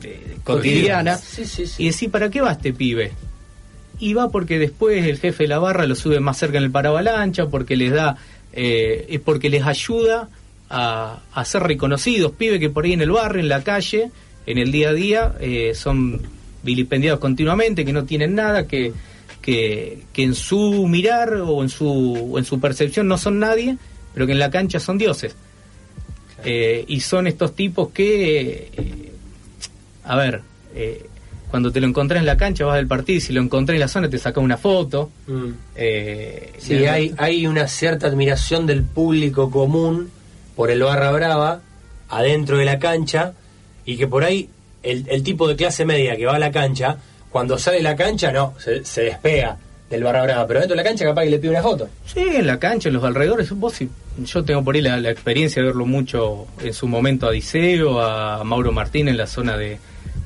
[0.02, 1.20] eh, cotidianas.
[1.20, 1.82] Sí, sí, sí.
[1.82, 3.12] Y decir, ¿para qué va este pibe?
[3.98, 6.70] Y va porque después el jefe de la barra lo sube más cerca en el
[6.70, 8.16] paravalancha, porque les da,
[8.52, 10.28] eh, es porque les ayuda
[10.70, 14.10] a, a ser reconocidos, pibe que por ahí en el barrio, en la calle,
[14.46, 16.20] en el día a día, eh, son
[16.64, 18.92] vilipendiados continuamente, que no tienen nada, que,
[19.40, 21.86] que, que en su mirar o en su,
[22.32, 23.76] o en su percepción no son nadie,
[24.14, 25.36] pero que en la cancha son dioses.
[26.44, 29.12] Eh, y son estos tipos que, eh,
[30.04, 30.42] a ver,
[30.74, 31.06] eh,
[31.50, 33.80] cuando te lo encontrás en la cancha vas del partido y si lo encontrás en
[33.80, 35.10] la zona te sacas una foto.
[35.26, 35.50] Mm.
[36.58, 40.10] Sí, hay, hay una cierta admiración del público común
[40.54, 41.60] por el Barra Brava
[42.08, 43.32] adentro de la cancha
[43.86, 44.48] y que por ahí
[44.84, 46.96] el, el tipo de clase media que va a la cancha,
[47.30, 49.56] cuando sale de la cancha, no, se, se despega
[49.90, 51.88] del Barra Brava, pero dentro de la cancha capaz que le pide una foto.
[52.06, 53.50] Sí, en la cancha, en los alrededores.
[53.50, 53.88] Vos, sí,
[54.24, 58.00] yo tengo por ahí la, la experiencia de verlo mucho en su momento a Diceo,
[58.00, 59.78] a Mauro Martín en la zona de,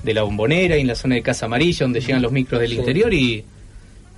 [0.04, 2.70] de la Bombonera y en la zona de Casa Amarilla, donde llegan los micros del
[2.70, 2.76] Sí.
[2.76, 3.44] interior y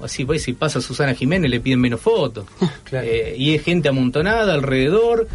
[0.02, 2.44] así pues si pasa Susana Jiménez le piden menos fotos.
[2.84, 3.06] Claro.
[3.08, 5.26] Eh, y es gente amontonada alrededor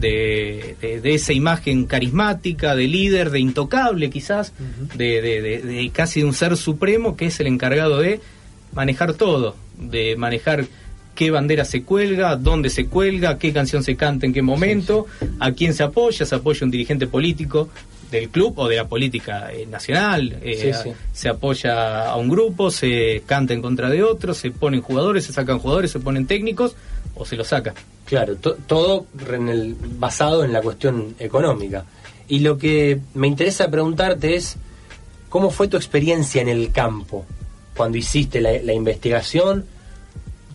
[0.00, 4.52] de, de- de esa imagen carismática, de líder, de intocable quizás,
[4.96, 8.20] de, de- de- de casi de un ser supremo que es el encargado de
[8.72, 10.66] manejar todo, de manejar
[11.14, 15.06] qué bandera se cuelga, dónde se cuelga, qué canción se canta en qué momento,
[15.40, 17.68] a quién se apoya, se apoya un dirigente político
[18.10, 20.90] del club o de la política eh, nacional, eh, Sí, a- sí.
[21.12, 25.32] se apoya a un grupo, se canta en contra de otro, se ponen jugadores, se
[25.32, 26.74] sacan jugadores, se ponen técnicos
[27.14, 27.74] o se los saca.
[28.06, 31.84] Claro, to- todo en el- basado en la cuestión económica.
[32.28, 34.56] Y lo que me interesa preguntarte es,
[35.28, 37.26] ¿cómo fue tu experiencia en el campo?
[37.76, 39.66] Cuando hiciste la, la investigación,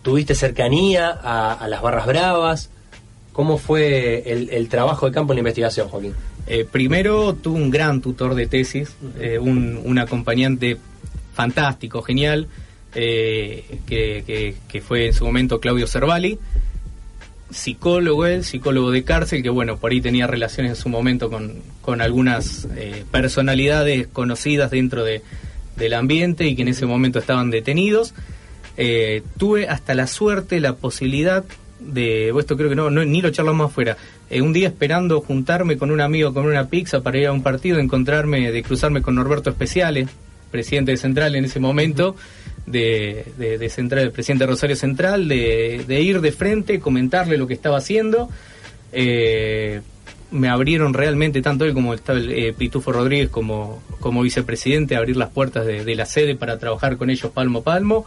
[0.01, 2.69] ¿tuviste cercanía a, a las barras bravas?
[3.31, 6.13] ¿Cómo fue el, el trabajo de campo en la investigación, Joaquín?
[6.47, 10.77] Eh, primero tuve un gran tutor de tesis, eh, un, un acompañante
[11.33, 12.47] fantástico, genial,
[12.95, 16.37] eh, que, que- que fue en su momento Claudio Cervali,
[17.49, 21.53] psicólogo él, psicólogo de cárcel, que bueno, por ahí tenía relaciones en su momento con,
[21.81, 22.67] con algunas
[23.11, 25.21] personalidades conocidas dentro de,
[25.75, 28.13] del ambiente y que en ese momento estaban detenidos.
[29.37, 31.45] Tuve hasta la suerte, la posibilidad
[31.85, 33.97] de, esto creo que no, no- ni lo charlamos afuera,
[34.29, 37.43] eh, un día esperando juntarme con un amigo con una pizza para ir a un
[37.43, 40.09] partido, encontrarme, de cruzarme con Norberto Especiales,
[40.51, 42.15] presidente de Central en ese momento,
[42.65, 47.77] de, de, Central, presidente de Rosario Central, de, ir de frente, comentarle lo que estaba
[47.77, 48.29] haciendo.
[48.91, 49.81] Eh,
[50.31, 55.17] me abrieron realmente, tanto él como estaba el, eh, Pitufo Rodríguez como, como vicepresidente, abrir
[55.17, 58.05] las puertas de la sede para trabajar con ellos palmo a palmo,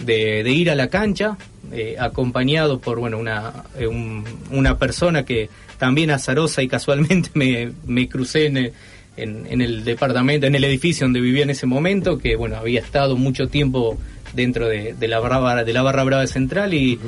[0.00, 1.36] de, ir a la cancha,
[1.72, 7.72] eh, acompañado por bueno una, eh, un- una persona que también azarosa y casualmente me,
[7.86, 8.72] me crucé en el,
[9.16, 12.80] en, en el departamento, en el edificio donde vivía en ese momento, que bueno, había
[12.80, 13.98] estado mucho tiempo
[14.34, 16.98] dentro de, la, barra, de la barra brava central y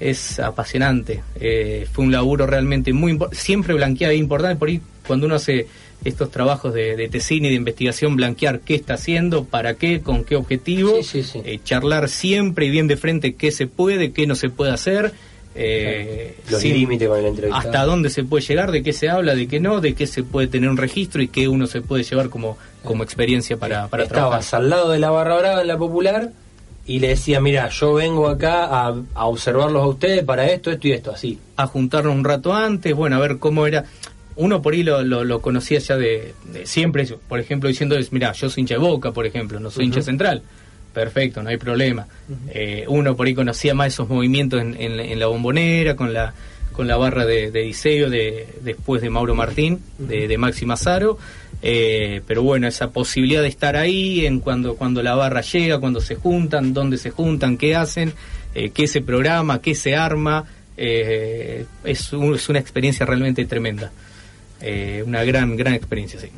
[0.00, 1.22] es apasionante.
[1.40, 5.34] Eh, fue un laburo realmente muy importante, siempre blanqueado e importante, por ahí cuando uno
[5.36, 5.66] hace
[6.04, 10.22] estos trabajos de, de tesina y de investigación, blanquear qué está haciendo, para qué, con
[10.24, 10.94] qué objetivo,
[11.44, 15.12] eh, charlar siempre y bien de frente qué se puede, qué no se puede hacer.
[15.56, 17.66] eh, Los límites con el entrevistado.
[17.68, 20.22] hasta dónde se puede llegar, de qué se habla, de qué no, de qué se
[20.22, 24.06] puede tener un registro y qué uno se puede llevar como, como experiencia para, para
[24.06, 24.40] trabajar.
[24.40, 26.30] Estabas al lado de la barra brava en la popular
[26.88, 30.88] y le decía, mira, yo vengo acá a, a observarlos a ustedes para esto, esto
[30.88, 31.38] y esto, así.
[31.56, 33.84] a juntarnos un rato antes, bueno, a ver cómo era.
[34.36, 38.32] Uno por ahí lo, lo, lo conocía ya de, de siempre, por ejemplo, diciendo, mira,
[38.32, 40.42] yo soy hincha de Boca, por ejemplo, no soy hincha central.
[40.94, 42.06] Perfecto, no hay problema.
[42.50, 46.32] Eh, uno por ahí conocía más esos movimientos en, en- en la bombonera, con la
[46.78, 51.18] con la barra de, de Diceo, de, después de Mauro Martín, de, de Maxi Mazaro.
[51.60, 56.00] Eh, pero bueno, esa posibilidad de estar ahí en cuando, cuando la barra llega, cuando
[56.00, 58.12] se juntan, dónde se juntan, qué hacen,
[58.54, 60.44] eh, qué se programa, qué se arma,
[60.76, 63.90] eh, es, un- es una experiencia realmente tremenda.
[65.04, 66.28] Una gran, gran experiencia, sí.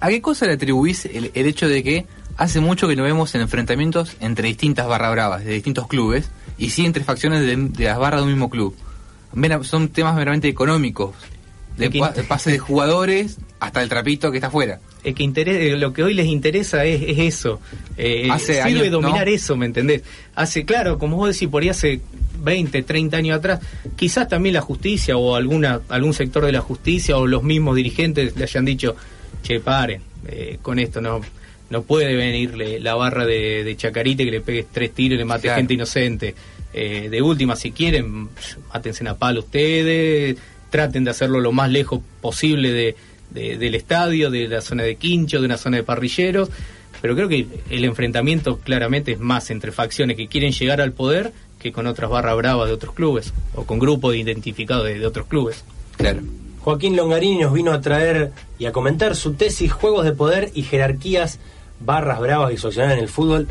[0.00, 2.04] ¿A qué cosa le atribuís el, el hecho de que
[2.36, 6.70] hace mucho que no vemos en enfrentamientos entre distintas barra bravas, de distintos clubes, y
[6.70, 8.74] sí entre facciones de, de las barras de un mismo club?
[9.62, 11.14] Son temas meramente económicos,
[11.76, 14.80] de, pa- pase de jugadores hasta el trapito que está afuera.
[15.02, 17.60] Es que interés- eh, lo que hoy les interesa es, es eso.
[17.96, 19.32] Eh, Hace sirve años, dominar ¿no?
[19.32, 20.02] eso, ¿me entendés?
[20.34, 22.00] Hace, claro, como vos decís, por ahí hace
[22.42, 23.60] 20, 30 años atrás,
[23.96, 28.36] quizás también la justicia o alguna algún sector de la justicia o los mismos dirigentes
[28.36, 28.96] le hayan dicho,
[29.42, 31.20] che, paren, eh, con esto no,
[31.70, 35.24] no puede venirle la barra de, de Chacarite que le pegue tres tiros y le
[35.24, 35.56] mate Claro.
[35.58, 36.34] gente inocente.
[36.74, 38.28] Eh, de última, si quieren,
[38.72, 40.36] mátense a palo ustedes,
[40.70, 42.96] traten de hacerlo lo más lejos posible de,
[43.30, 46.50] de- del estadio, de la zona de quincho, de una zona de parrilleros.
[47.00, 51.32] Pero creo que el enfrentamiento claramente es más entre facciones que quieren llegar al poder
[51.60, 55.26] que con otras barras bravas de otros clubes o con grupos identificados de, de otros
[55.26, 55.64] clubes.
[55.96, 56.20] Claro.
[56.60, 60.62] Joaquín Longarini nos vino a traer y a comentar su tesis Juegos de Poder y
[60.62, 61.38] Jerarquías,
[61.80, 63.48] barras bravas y sociedad en el fútbol.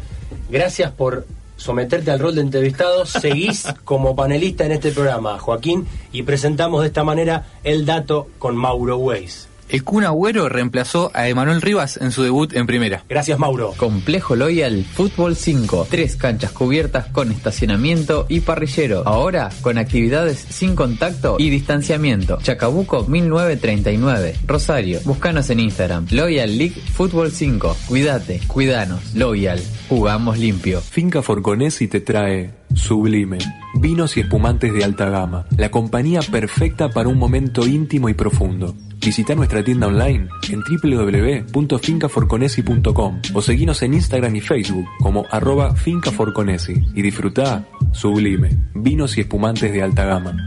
[0.50, 3.06] Gracias por someterte al rol de entrevistado.
[3.06, 8.56] Seguís como panelista en este programa, Joaquín, y presentamos de esta manera el dato con
[8.56, 9.48] Mauro Weiss.
[9.74, 13.04] El Kun Agüero reemplazó a Emanuel Rivas en su debut en primera.
[13.10, 13.74] Gracias, Mauro.
[13.76, 15.88] Complejo Loyal Fútbol 5.
[15.90, 19.02] Tres canchas cubiertas con estacionamiento y parrillero.
[19.08, 22.38] Ahora con actividades sin contacto y distanciamiento.
[22.44, 24.36] Chacabuco 1939.
[24.46, 25.00] Rosario.
[25.06, 26.06] Búscanos en Instagram.
[26.12, 27.76] Loyal League Fútbol 5.
[27.88, 29.16] Cuídate, cuidanos.
[29.16, 29.60] Loyal.
[29.90, 30.82] Jugamos limpio.
[30.82, 33.38] Finca Forconesi te trae Sublime,
[33.76, 38.76] vinos y espumantes de alta gama, la compañía perfecta para un momento íntimo y profundo.
[39.06, 46.82] Visita nuestra tienda online en www.fincaforconesi.com o seguinos en Instagram y Facebook como arroba fincaforconesi
[46.96, 50.38] y disfruta Sublime, vinos y espumantes de alta gama.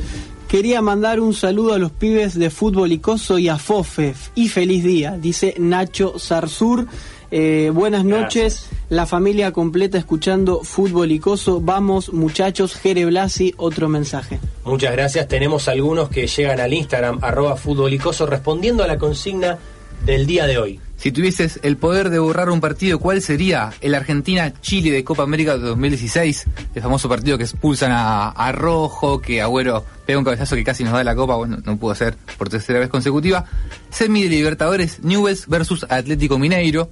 [0.48, 4.14] Quería mandar un saludo a los pibes de Fútbol Icoso y a Fofe.
[4.36, 6.86] Y feliz día, dice Nacho Zarzur.
[7.32, 11.60] Eh, buenas noches, la familia completa escuchando Fútbol Icoso.
[11.60, 14.38] Vamos, muchachos, Jere Blasi, otro mensaje.
[14.64, 15.26] Muchas gracias.
[15.26, 19.58] Tenemos algunos que llegan al Instagram, arroba Fútbol Icoso, respondiendo a la consigna
[20.06, 20.80] del día de hoy.
[20.96, 23.72] Si tuvieses el poder de borrar un partido, ¿cuál sería?
[23.80, 29.20] El Argentina-Chile de Copa América de 2016, el famoso partido que expulsan a, a Rojo,
[29.20, 32.16] que Agüero pega un cabezazo que casi nos da la Copa, bueno, no pudo ser
[32.38, 33.44] por tercera vez consecutiva.
[33.90, 36.88] Semi de Libertadores, Newells versus Atlético Mineiro,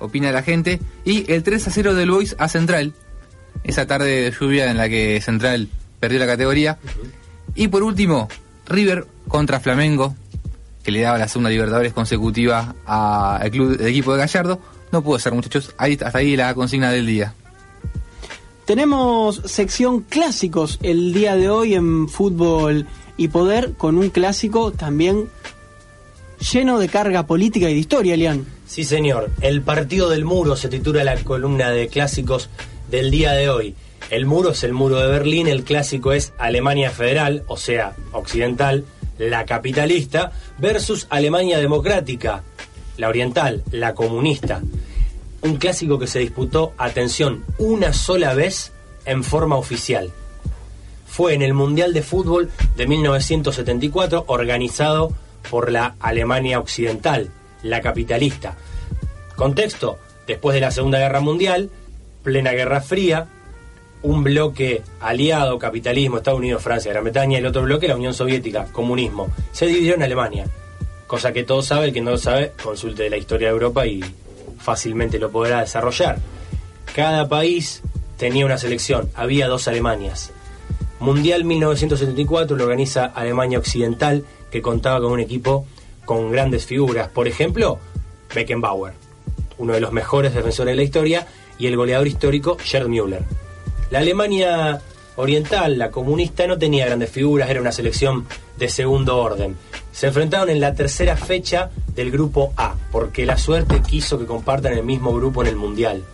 [0.00, 0.80] opina la gente.
[1.04, 2.94] Y el 3 a 0 del Boys a Central,
[3.62, 5.68] esa tarde de lluvia en la que Central
[6.00, 6.78] perdió la categoría.
[7.54, 8.28] Y por último,
[8.66, 10.16] River contra Flamengo,
[10.82, 14.60] que le daba la segunda Libertadores consecutiva al club del equipo de Gallardo.
[14.92, 15.74] No pudo ser, muchachos.
[15.78, 17.34] Ahí, hasta ahí la consigna del día.
[18.64, 25.28] Tenemos sección clásicos el día de hoy en Fútbol y Poder, con un clásico también
[26.52, 28.46] lleno de carga política y de historia, Elian.
[28.66, 29.30] Sí, señor.
[29.40, 32.48] El partido del muro se titula la columna de clásicos
[32.90, 33.74] del día de hoy.
[34.10, 38.84] El muro es el muro de Berlín, el clásico es Alemania Federal, o sea, occidental,
[39.20, 42.42] la capitalista, versus Alemania Democrática,
[42.96, 44.62] la oriental, la comunista.
[45.42, 48.72] Un clásico que se disputó, atención, una sola vez
[49.04, 50.10] en forma oficial.
[51.06, 55.12] Fue en el Mundial de Fútbol de 1974, organizado
[55.50, 57.30] por la Alemania Occidental,
[57.62, 58.56] la capitalista.
[59.36, 61.70] Contexto, después de la Segunda Guerra Mundial,
[62.22, 63.28] plena Guerra Fría,
[64.02, 68.66] un bloque aliado, capitalismo, Estados Unidos, Francia, Gran Bretaña, el otro bloque, la Unión Soviética,
[68.72, 69.28] comunismo.
[69.52, 70.46] Se dividió en Alemania,
[71.06, 74.02] cosa que todos saben, el que no lo sabe, consulte la historia de Europa y
[74.58, 76.18] fácilmente lo podrá desarrollar.
[76.94, 77.82] Cada país
[78.16, 80.32] tenía una selección, había dos Alemanias.
[80.98, 85.66] Mundial 1974 lo organiza Alemania Occidental, que contaba con un equipo
[86.04, 87.08] con grandes figuras.
[87.08, 87.78] Por ejemplo,
[88.34, 88.92] Beckenbauer,
[89.58, 91.26] uno de los mejores defensores de la historia,
[91.58, 93.22] y el goleador histórico Gerd Müller.
[93.90, 94.80] La Alemania
[95.16, 98.26] Oriental, la comunista, no tenía grandes figuras, era una selección
[98.56, 99.56] de segundo orden.
[99.92, 104.74] Se enfrentaron en la tercera fecha del grupo A, porque la suerte quiso que compartan
[104.74, 106.04] el mismo grupo en el Mundial.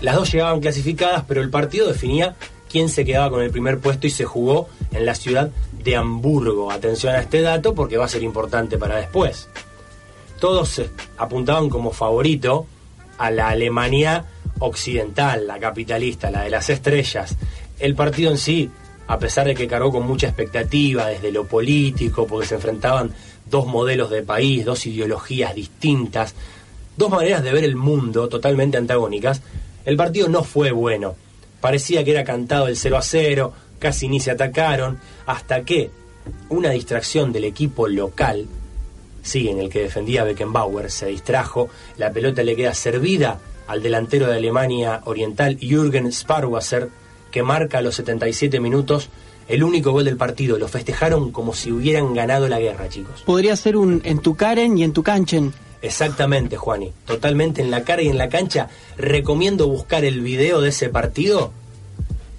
[0.00, 2.34] Las dos llegaban clasificadas, pero el partido definía
[2.68, 6.72] quién se quedaba con el primer puesto y se jugó en la ciudad de Hamburgo.
[6.72, 9.48] Atención a este dato porque va a ser importante para después.
[10.40, 12.66] Todos se apuntaban como favorito
[13.16, 14.24] a la Alemania
[14.60, 17.36] occidental, la capitalista, la de las estrellas.
[17.78, 18.70] El partido en sí,
[19.06, 23.12] a pesar de que cargó con mucha expectativa desde lo político, porque se enfrentaban
[23.50, 26.34] dos modelos de país, dos ideologías distintas,
[26.96, 29.40] dos maneras de ver el mundo totalmente antagónicas,
[29.84, 31.14] el partido no fue bueno.
[31.60, 35.90] Parecía que era cantado el 0 a 0, casi ni se atacaron, hasta que
[36.50, 38.46] una distracción del equipo local,
[39.22, 44.26] sí, en el que defendía Beckenbauer, se distrajo, la pelota le queda servida al delantero
[44.26, 46.88] de Alemania Oriental, Jürgen Sparwasser,
[47.30, 49.10] que marca a los 77 minutos
[49.46, 50.58] el único gol del partido.
[50.58, 53.22] Lo festejaron como si hubieran ganado la guerra, chicos.
[53.22, 55.52] Podría ser un en tu Karen y en tu Canchen.
[55.80, 56.92] Exactamente, Juani.
[57.04, 58.68] Totalmente en la cara y en la cancha.
[58.96, 61.52] Recomiendo buscar el video de ese partido.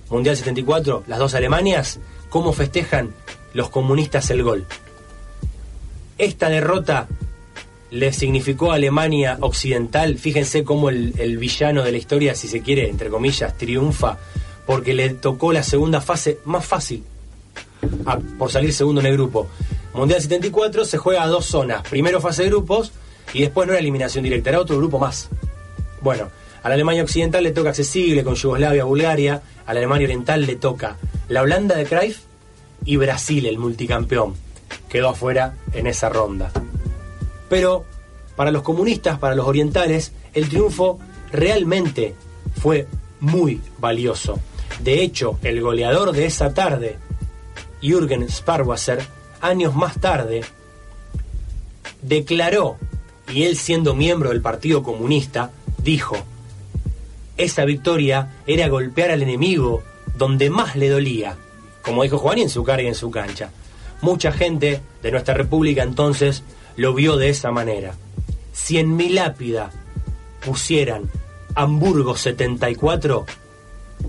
[0.09, 1.99] Mundial 74, las dos Alemanias,
[2.29, 3.13] cómo festejan
[3.53, 4.65] los comunistas el gol.
[6.17, 7.07] Esta derrota
[7.91, 12.89] le significó a Alemania Occidental, fíjense cómo el, villano de la historia, si se quiere,
[12.89, 14.17] entre comillas, triunfa,
[14.65, 17.03] porque le tocó la segunda fase más fácil,
[18.05, 19.47] a- por salir segundo en el grupo.
[19.93, 22.91] Mundial 74 se juega a dos zonas, primero fase de grupos
[23.33, 25.29] y después no era eliminación directa, era otro grupo más.
[26.01, 26.29] Bueno,
[26.61, 30.55] a la Alemania Occidental le toca accesible con Yugoslavia, Bulgaria, a la Alemania Oriental le
[30.57, 32.19] toca la Holanda de Cruyff
[32.85, 34.35] y Brasil, el multicampeón.
[34.87, 36.51] Quedó afuera en esa ronda.
[37.49, 37.85] Pero
[38.35, 40.99] para los comunistas, para los orientales, el triunfo
[41.31, 42.15] realmente
[42.61, 42.87] fue
[43.19, 44.39] muy valioso.
[44.81, 46.97] De hecho, el goleador de esa tarde,
[47.81, 49.05] Jürgen Sparwasser,
[49.41, 50.41] años más tarde,
[52.01, 52.77] declaró,
[53.33, 55.51] y él siendo miembro del Partido Comunista,
[55.83, 56.15] dijo,
[57.37, 59.83] esa victoria era golpear al enemigo
[60.17, 61.37] donde más le dolía,
[61.81, 63.51] como dijo Juan en su cara y en su cancha.
[64.01, 66.43] Mucha gente de nuestra república entonces
[66.79, 67.93] lo vio de esa manera.
[68.53, 69.69] Si en mi lápida
[70.45, 71.11] pusieran
[71.53, 73.25] Hamburgo 74,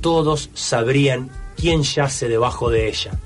[0.01, 3.19] todos sabrían quién yace debajo de ella.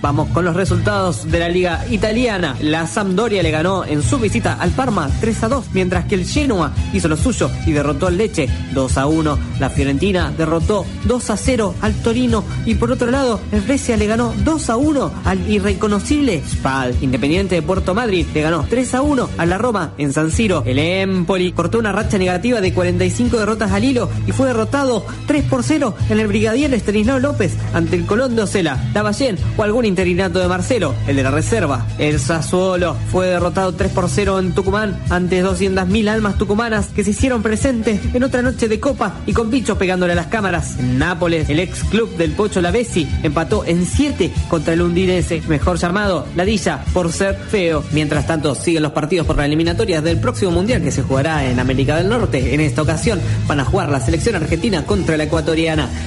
[0.02, 2.58] Vamos con los resultados de la Liga Italiana.
[2.60, 6.26] La Sampdoria le ganó en su visita al Parma 3 a 2, mientras que el
[6.26, 9.40] Genoa hizo lo suyo y derrotó al Leche 2 a 1.
[9.60, 14.08] La Fiorentina derrotó 2 a 0 al Torino y por otro lado, el Brescia le
[14.08, 16.96] ganó 2 a 1 al irreconocible Spal.
[17.02, 20.64] Independiente de Puerto Madrid le ganó 3 a 1 a la Roma en San Siro.
[20.66, 25.44] El Empoli cortó una racha negativa de 45 derrotas al hilo y fue derrotado 3
[25.46, 29.86] por 0 en el Brigadier Estanislao López ante el Colón de Ocela, Lavallén o algún
[29.86, 31.86] interinato de Marcelo, el de la reserva.
[31.97, 37.12] El Sassuolo fue derrotado 3 por 0 en Tucumán ante 200.000 almas tucumanas que se
[37.12, 40.80] hicieron presentes en otra noche de copa y con bichos pegándole a las cámaras.
[40.80, 45.78] En Nápoles, el ex club del Pocho Lavesi empató en 7 contra el Undinese, mejor
[45.78, 47.84] llamado Ladilla por ser feo.
[47.91, 51.59] Mientras tanto, siguen los partidos por las eliminatorias del próximo mundial que se jugará en
[51.59, 52.53] América del Norte.
[52.53, 55.24] En esta ocasión van a jugar la selección argentina contra la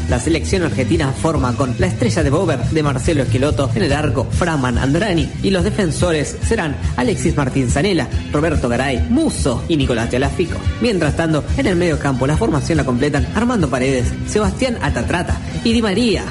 [0.09, 4.27] La selección argentina forma con la estrella de Bober de Marcelo Esqueloto en el arco,
[4.31, 10.57] Framan Andrani y los defensores serán Alexis Martín Zanella, Roberto Garay, Muso y Nicolás Tealafico.
[10.81, 15.75] Mientras tanto, en el medio campo la formación la completan Armando Paredes, Sebastián Atatrata y
[15.75, 16.25] Di María.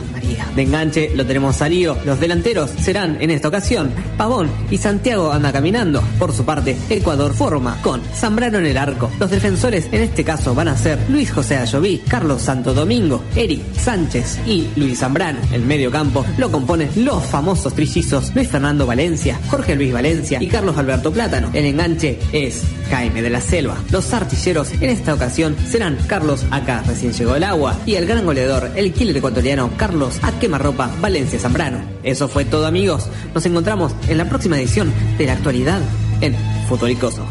[0.55, 1.97] De enganche lo tenemos a Lío.
[2.05, 6.03] Los delanteros serán en esta ocasión Pavón y Santiago anda caminando.
[6.19, 9.11] Por su parte, Ecuador forma con Zambrano en el arco.
[9.19, 13.61] Los defensores en este caso van a ser Luis José Ayoví, Carlos Santo Domingo, Eric
[13.76, 15.39] Sánchez y Luis Zambrano.
[15.51, 20.47] El medio campo lo componen los famosos trillizos Luis Fernando Valencia, Jorge Luis Valencia y
[20.47, 21.49] Carlos Alberto Plátano.
[21.53, 23.78] El enganche es Jaime de la Selva.
[23.91, 28.26] Los artilleros en esta ocasión serán Carlos acá recién llegó el agua y el gran
[28.26, 31.80] goleador, el killer ecuatoriano Carlos a quemarropa Valencia Zambrano.
[32.03, 33.07] Eso fue todo amigos.
[33.34, 35.82] Nos encontramos en la próxima edición de la actualidad
[36.22, 36.36] en
[36.68, 37.26] Futuricoso.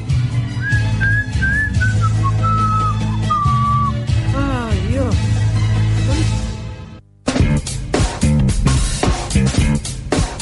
[4.37, 5.15] Ay, Dios.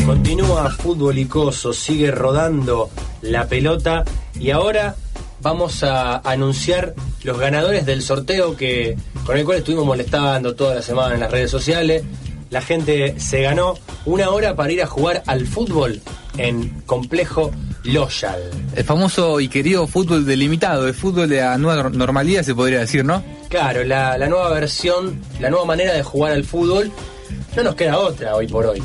[0.07, 2.91] Continúa Fútbol Icoso, sigue rodando
[3.23, 4.05] la pelota
[4.39, 4.97] y ahora
[5.43, 10.83] vamos a anunciar los ganadores del sorteo que con el cual estuvimos molestando toda la
[10.83, 12.03] semana en las redes sociales.
[12.51, 13.75] La gente se ganó
[14.07, 16.01] una hora para ir a jugar al fútbol
[16.37, 17.53] en Complejo
[17.85, 18.41] Loyal.
[18.75, 22.81] El famoso y querido fútbol delimitado, el fútbol de la nueva nor- normalidad se podría
[22.81, 23.23] decir, ¿no?
[23.49, 26.91] Claro, la, la nueva versión, la nueva manera de jugar al fútbol,
[27.57, 28.83] no nos queda otra hoy por hoy.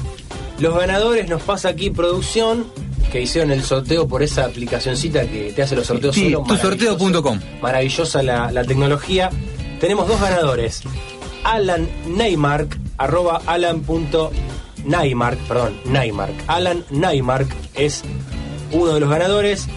[0.60, 2.66] Los ganadores nos pasa aquí producción,
[3.12, 6.46] que hicieron el sorteo por esa aplicacioncita que te hace los sorteos Sí, solo.
[6.48, 7.40] tusorteo.com.
[7.62, 9.30] Maravillosa la, la tecnología.
[9.80, 10.82] Tenemos dos ganadores.
[11.44, 16.34] Alan Neymark, arroba alan.neymark, perdón, Neymark.
[16.48, 18.04] Alan Neymark es
[18.72, 19.68] uno de los ganadores.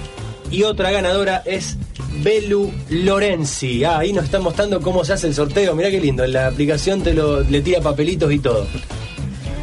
[0.50, 1.76] Y otra ganadora es
[2.22, 3.84] Belu Lorenzi.
[3.84, 5.74] Ah, ahí nos está mostrando cómo se hace el sorteo.
[5.74, 6.24] Mirá qué lindo.
[6.24, 8.66] En la aplicación te lo, le tira papelitos y todo.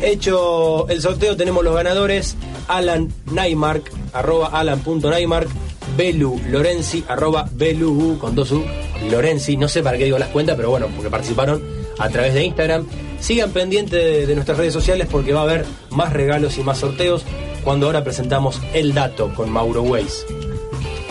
[0.01, 2.35] Hecho el sorteo, tenemos los ganadores:
[2.67, 5.49] Alan Neymark, arroba alan.neymark,
[5.97, 8.63] Belu Lorenzi, arroba Belu con dos U,
[9.09, 9.57] Lorenzi.
[9.57, 11.63] No sé para qué digo las cuentas, pero bueno, porque participaron
[11.97, 12.85] a través de Instagram.
[13.25, 16.77] Sigan pendientes de, de nuestras redes sociales porque va a haber más regalos y más
[16.77, 17.25] sorteos
[17.63, 20.27] cuando ahora presentamos El Dato con Mauro Weiss.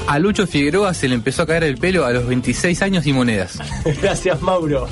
[0.06, 3.12] A Lucho Figueroa se le empezó a caer el pelo a los 26 años y
[3.12, 3.58] monedas.
[4.00, 4.86] Gracias, Mauro.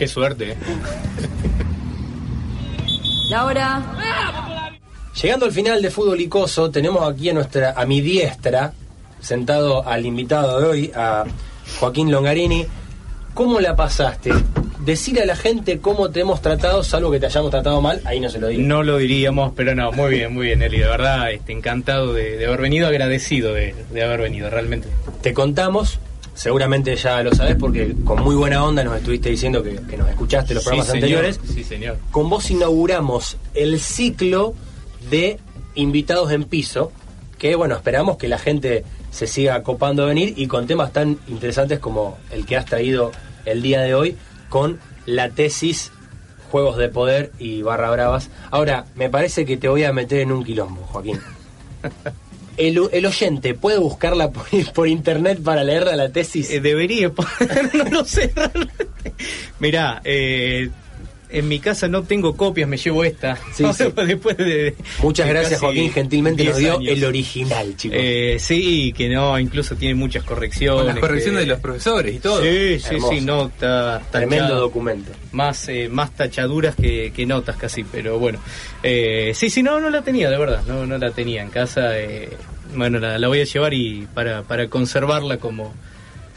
[0.00, 0.50] Qué suerte.
[0.50, 0.56] ¿eh?
[3.30, 3.80] Laura.
[5.22, 8.72] Llegando al final de Fútbol Icoso, tenemos aquí a nuestra, a mi diestra,
[9.20, 11.22] sentado al invitado de hoy, a
[11.78, 12.66] Joaquín Longarini.
[13.32, 14.32] ¿Cómo la pasaste?
[14.84, 18.20] Decir a la gente cómo te hemos tratado, salvo que te hayamos tratado mal, ahí
[18.20, 18.62] no se lo digo.
[18.62, 20.78] No lo diríamos, pero no, muy bien, muy bien, Eli.
[20.78, 24.88] De verdad, este, encantado de, de haber venido, agradecido de, de haber venido, realmente.
[25.22, 25.98] Te contamos,
[26.34, 30.08] seguramente ya lo sabes porque con muy buena onda nos estuviste diciendo que, que nos
[30.10, 31.04] escuchaste los Sí, programas señor.
[31.24, 31.40] anteriores.
[31.54, 31.96] Sí, señor.
[32.10, 34.54] Con vos inauguramos el ciclo
[35.10, 35.38] de
[35.76, 36.92] invitados en piso,
[37.38, 41.18] que bueno, esperamos que la gente se siga copando a venir y con temas tan
[41.28, 43.12] interesantes como el que has traído
[43.46, 44.16] el día de hoy,
[44.48, 45.92] con la tesis
[46.50, 48.30] Juegos de Poder y Barra Bravas.
[48.50, 51.20] Ahora, me parece que te voy a meter en un quilombo, Joaquín.
[52.56, 56.48] El, el oyente puede buscarla por, por internet para leerla la tesis.
[56.50, 57.08] Eh, debería
[57.74, 58.86] no lo sé realmente.
[59.58, 60.70] Mirá, eh,
[61.30, 63.36] en mi casa no tengo copias, me llevo esta.
[63.52, 63.84] Sí, sí.
[64.06, 65.92] Después de, Muchas de gracias, Joaquín.
[65.92, 66.92] Gentilmente nos 10 dio años.
[66.98, 67.98] el original, chicos.
[68.00, 70.78] Eh, sí, que no, incluso tiene muchas correcciones.
[70.84, 72.42] Con las correcciones que- de los profesores y todo.
[72.42, 73.12] Sí, sí, Hermoso.
[73.12, 74.02] sí, nota.
[74.10, 75.10] Tremendo documento.
[75.32, 78.38] Más, eh, más tachaduras que, que notas casi, pero bueno.
[78.82, 81.98] Eh, sí, sí, no, no la tenía, de verdad, no, no la tenía en casa.
[81.98, 82.28] eh,
[82.76, 85.72] bueno, la, la voy a llevar y para, para conservarla como,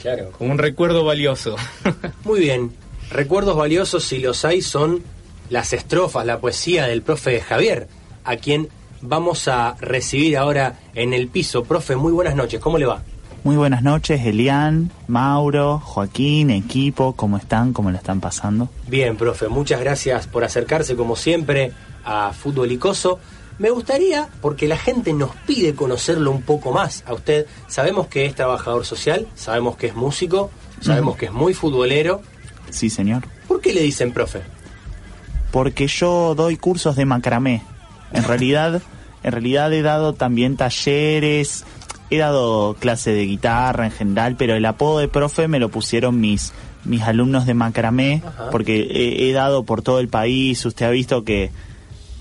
[0.02, 0.32] Claro.
[0.32, 1.56] como un recuerdo valioso.
[2.24, 2.72] Muy bien.
[3.10, 5.02] Recuerdos valiosos, si los hay, son
[5.50, 7.88] las estrofas, la poesía del profe Javier,
[8.26, 8.68] a quien
[9.02, 11.64] vamos a recibir ahora en el piso.
[11.64, 13.02] Profe, muy buenas noches, ¿cómo le va?
[13.46, 17.72] Muy buenas noches, Elian, Mauro, Joaquín, equipo, ¿cómo están?
[17.72, 18.68] ¿Cómo la están pasando?
[18.88, 21.72] Bien, profe, muchas gracias por acercarse como siempre
[22.04, 23.20] a Fútbol Icoso.
[23.58, 28.26] Me gustaría, porque la gente nos pide conocerlo un poco más a usted, sabemos que
[28.26, 30.52] es trabajador social, sabemos que es músico,
[30.82, 32.22] sabemos que es muy futbolero.
[32.70, 33.24] Sí, señor.
[33.48, 34.42] ¿Por qué le dicen profe?
[35.52, 37.62] Porque yo doy cursos de macramé.
[38.12, 38.82] En realidad,
[39.24, 41.66] en realidad he dado también talleres,
[42.10, 46.20] he dado clase de guitarra en general, pero el apodo de profe me lo pusieron
[46.20, 46.54] mis
[46.86, 48.50] mis alumnos de macramé, Ajá.
[48.50, 50.66] porque he, he dado por todo el país.
[50.66, 51.52] Usted ha visto que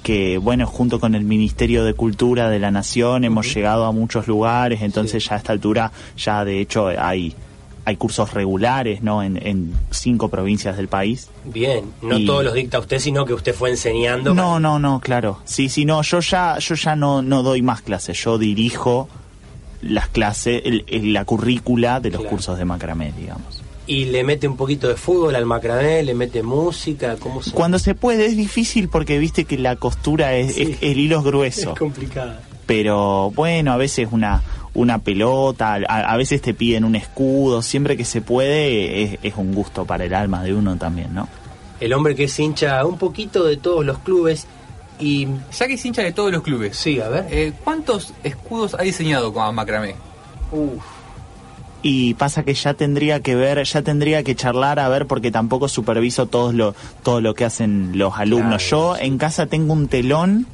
[0.03, 4.29] que bueno, junto con el Ministerio de Cultura de la Nación hemos llegado a muchos
[4.29, 7.35] lugares, entonces ya a esta altura ya de hecho hay
[7.87, 9.23] hay cursos regulares, ¿no?
[9.23, 11.29] En, en cinco provincias del país.
[11.45, 14.35] Bien, no Y- todos los dicta usted, sino que usted fue enseñando.
[14.35, 15.39] No, no, no, claro.
[15.45, 19.09] Sí, sí, no, yo ya, yo ya no, no doy más clases, yo dirijo
[19.83, 22.31] las clases, el- el- la currícula de los Claro.
[22.37, 23.63] cursos de macramé, digamos.
[23.87, 27.79] Y le mete un poquito de fútbol al macramé, le mete música, ¿cómo se Cuando
[27.79, 30.63] se puede es difícil porque viste que la costura es, Sí.
[30.63, 31.71] es- el hilo es grueso.
[31.75, 32.43] Es complicada.
[32.67, 34.43] pero bueno, a veces una
[34.77, 39.35] una pelota, a, a veces te piden un escudo, siempre que se puede es, es
[39.37, 41.29] un gusto para el alma de uno también, ¿no?
[41.81, 44.47] El hombre que es hincha un poquito de todos los clubes
[44.99, 45.29] y...
[45.59, 47.27] Ya que es hincha de todos los clubes, Sí, a ver.
[47.31, 49.95] eh, ¿cuántos escudos ha diseñado con macramé?
[50.53, 50.83] Uf,
[51.83, 55.69] Y pasa que ya tendría que ver, ya tendría que charlar a ver porque tampoco
[55.69, 58.63] superviso todo lo todo lo que hacen los alumnos.
[58.63, 60.47] Claro, Yo en casa tengo un telón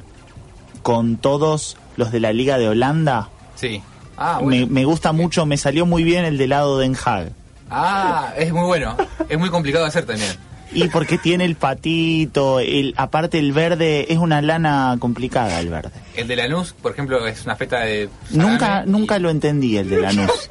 [0.81, 3.29] con todos los de la Liga de Holanda.
[3.55, 3.81] Sí.
[4.17, 4.67] Ah, me, bueno.
[4.69, 7.31] me gusta mucho, me salió muy bien el de lado de Den Haag.
[7.69, 8.95] Ah, es muy bueno.
[9.29, 10.29] Es muy complicado de hacer también.
[10.75, 15.91] Y porque tiene el patito, el, aparte el verde, es una lana complicada el verde.
[16.15, 18.09] El de Lanús, por ejemplo, es una feta de...
[18.31, 20.49] Nunca, nunca lo entendí el de Lanús.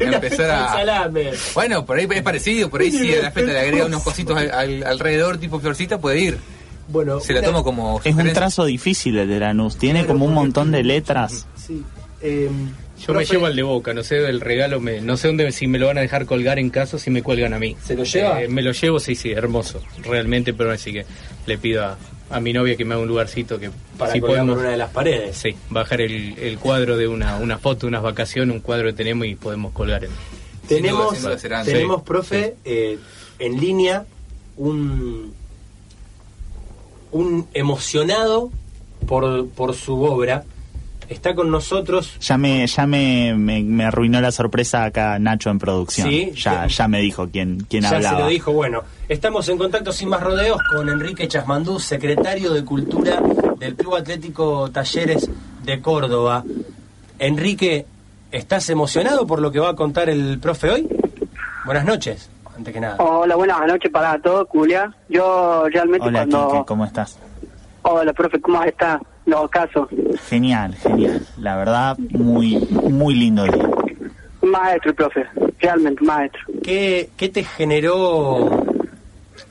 [0.00, 0.68] Empezar a...
[0.68, 1.30] salame.
[1.54, 4.36] Bueno, por ahí es parecido, por ahí si a la feta le agrega unos cositos
[4.36, 6.38] al- al- alrededor, tipo florcita, puede ir.
[6.88, 8.00] Bueno, Se la tomo como...
[8.04, 11.46] Es un trazo difícil el de Lanús, tiene como un montón de letras.
[11.56, 11.82] Sí.
[12.22, 12.50] Eh,
[13.06, 15.66] Yo me llevo al de boca, no sé del regalo, me, no sé dónde, si
[15.66, 17.76] me lo van a dejar colgar en casa o si me cuelgan a mí.
[17.84, 18.42] ¿Se lo lleva?
[18.42, 21.06] Eh, me lo llevo, sí, sí, hermoso, realmente, pero así que
[21.46, 21.96] le pido a,
[22.30, 24.70] a mi novia que me haga un lugarcito que Para si colgar podemos, por una
[24.72, 25.36] de las paredes.
[25.36, 29.26] sí, bajar el, el cuadro de una, una foto, unas vacaciones, un cuadro que tenemos
[29.26, 30.10] y podemos colgar en...
[30.10, 31.64] Sin Tenemos, duda, sin duda serán.
[31.64, 32.98] tenemos Sí, profe, eh,
[33.38, 34.04] en línea
[34.58, 35.32] un,
[37.12, 38.50] un emocionado
[39.06, 40.44] por, por su obra.
[41.08, 42.18] Está con nosotros.
[42.20, 46.08] Ya me, ya me, me, me arruinó la sorpresa acá Nacho en producción.
[46.08, 48.16] Sí, ya, ya me dijo quién, quién ya hablaba.
[48.18, 48.52] se lo dijo.
[48.52, 53.22] Bueno, estamos en contacto sin más rodeos con Enrique Chasmandú, secretario de Cultura
[53.58, 55.30] del Club Atlético Talleres
[55.64, 56.44] de Córdoba.
[57.18, 57.86] Enrique,
[58.30, 60.88] ¿estás emocionado por lo que va a contar el profe hoy?
[61.64, 62.96] Buenas noches, antes que nada.
[62.98, 64.94] Hola, buenas noches para todos, Julia.
[65.08, 66.64] Yo realmente Hola, cuando...
[66.66, 67.18] ¿cómo estás?
[67.82, 69.00] Hola, profe, ¿cómo está?
[69.28, 69.88] Los casos.
[70.26, 71.20] Genial, genial.
[71.36, 73.68] La verdad, muy, muy lindo día.
[74.40, 75.26] Maestro, profe.
[75.60, 76.40] Realmente, maestro.
[76.62, 78.64] ¿Qué, ¿Qué te generó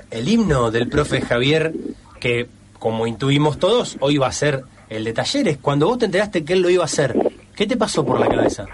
[0.09, 1.73] el himno del profe Javier
[2.19, 2.47] que,
[2.80, 5.59] como intuimos todos, hoy va a ser el de talleres?
[5.59, 7.15] Cuando vos te enteraste que él lo iba a hacer,
[7.55, 8.65] ¿qué te pasó por la cabeza?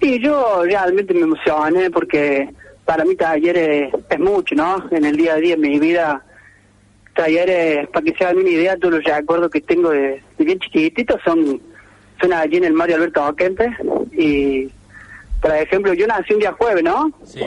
[0.00, 2.48] Y yo realmente me emocioné porque
[2.86, 4.86] para mí talleres es mucho, ¿no?
[4.90, 6.24] En el día a día, en mi vida,
[7.18, 10.58] talleres, para que se hagan una idea, todos los recuerdos que tengo de, de bien
[10.60, 11.60] chiquitito son,
[12.20, 13.68] son allí en el Mario Alberto Oquente.
[14.12, 14.70] Y,
[15.42, 17.10] por ejemplo, yo nací un día jueves, ¿no?
[17.24, 17.42] Sí.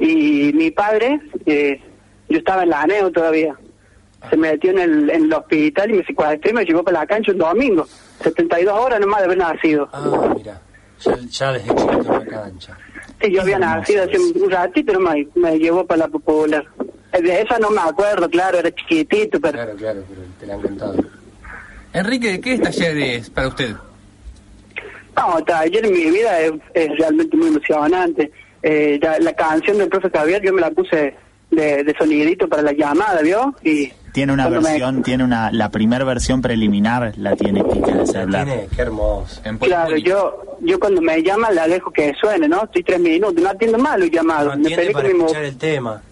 [0.00, 1.80] Y mi padre, eh,
[2.28, 3.56] yo estaba en la ANEO todavía,
[4.28, 7.06] se metió en el, en el hospital y me secuestró y me llevó para la
[7.06, 7.86] cancha un domingo.
[8.22, 9.88] 72 horas nomás de haber nacido.
[9.92, 10.60] Ah, mira,
[10.98, 12.76] ya, ya desde chiquito en la cancha.
[13.22, 16.66] Sí, yo había nacido hace un un ratito nomás y me llevó para la popular.
[17.12, 19.54] De esa no me acuerdo, claro, era chiquitito, pero...
[19.54, 20.94] Claro, claro, pero te la han contado.
[21.92, 23.74] Enrique, ¿qué es talleres para usted?
[25.16, 28.30] No, taller en mi vida es, es realmente muy emocionante.
[28.62, 31.14] Eh, la, la canción del profe Javier yo me la puse
[31.50, 33.54] de, de sonidito para la llamada, ¿vio?
[33.64, 38.06] Y Tiene una me- versión, tiene una, la primera versión preliminar la tiene Quique de
[38.06, 38.44] celular.
[38.46, 39.40] Tiene, qué hermoso.
[39.60, 42.64] Claro, yo yo cuando me llaman la dejo que suene, ¿no?
[42.64, 44.56] Estoy tres minutos, no atiendo más los llamados.
[44.58, 46.02] me Atiende para mi mu- escuchar el tema.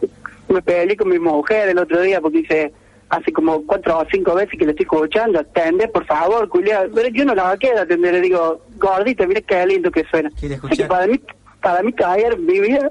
[0.48, 2.72] Me peleé con mi mujer el otro día porque dice
[3.10, 6.88] hace como cuatro o cinco veces que le estoy escuchando, atende, por favor, culiao.
[6.94, 10.30] Pero yo no la quiero atender, le digo, gordita, mira qué lindo que suena.
[10.38, 11.18] Que para mí,
[11.62, 12.90] para mí caer mi vida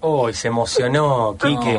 [0.00, 1.78] Oh, se emocionó, Quique.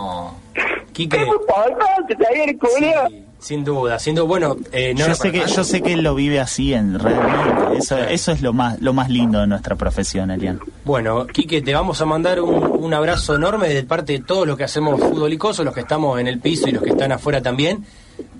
[0.93, 3.07] Quique, es muy importante, taller, culiao.
[3.45, 4.25] Sin duda, sin duda.
[4.25, 7.77] Bueno, eh, no yo sé que yo sé que él lo vive así en realmente.
[7.77, 10.59] Eso, eso es lo más lo más lindo de nuestra profesión, Elian.
[10.83, 14.57] Bueno, Quique, te vamos a mandar un, un abrazo enorme de parte de todos los
[14.57, 17.85] que hacemos futbolicoso, los que estamos en el piso y los que están afuera también,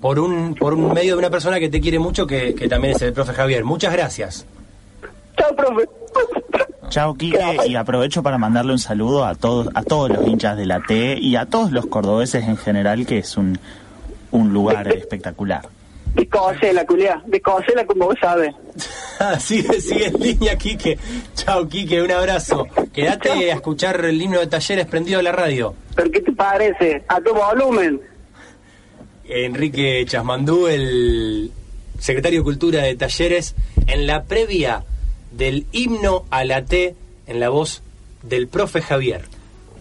[0.00, 2.96] por un, por un medio de una persona que te quiere mucho, que, que también
[2.96, 3.62] es el profe Javier.
[3.64, 4.44] Muchas gracias.
[5.38, 5.88] Chao, profe.
[6.88, 10.66] Chao, Quique, y aprovecho para mandarle un saludo a todos a todos los hinchas de
[10.66, 13.56] la T y a todos los cordobeses en general, que es un,
[14.30, 15.68] un lugar espectacular.
[16.14, 18.54] De cosela, culiao, de cosela como vos sabes.
[19.38, 20.98] Sigue, sigue en línea, Quique.
[21.34, 22.66] Chao, Quique, un abrazo.
[22.92, 25.74] Quédate a escuchar el himno de talleres prendido a la radio.
[25.94, 27.02] ¿Pero qué te parece?
[27.08, 28.00] A tu volumen.
[29.28, 31.50] Enrique Chasmandú, el
[31.98, 33.54] secretario de Cultura de Talleres,
[33.86, 34.84] en la previa
[35.32, 36.94] del himno a la T
[37.26, 37.82] en la voz
[38.22, 39.22] del profe Javier.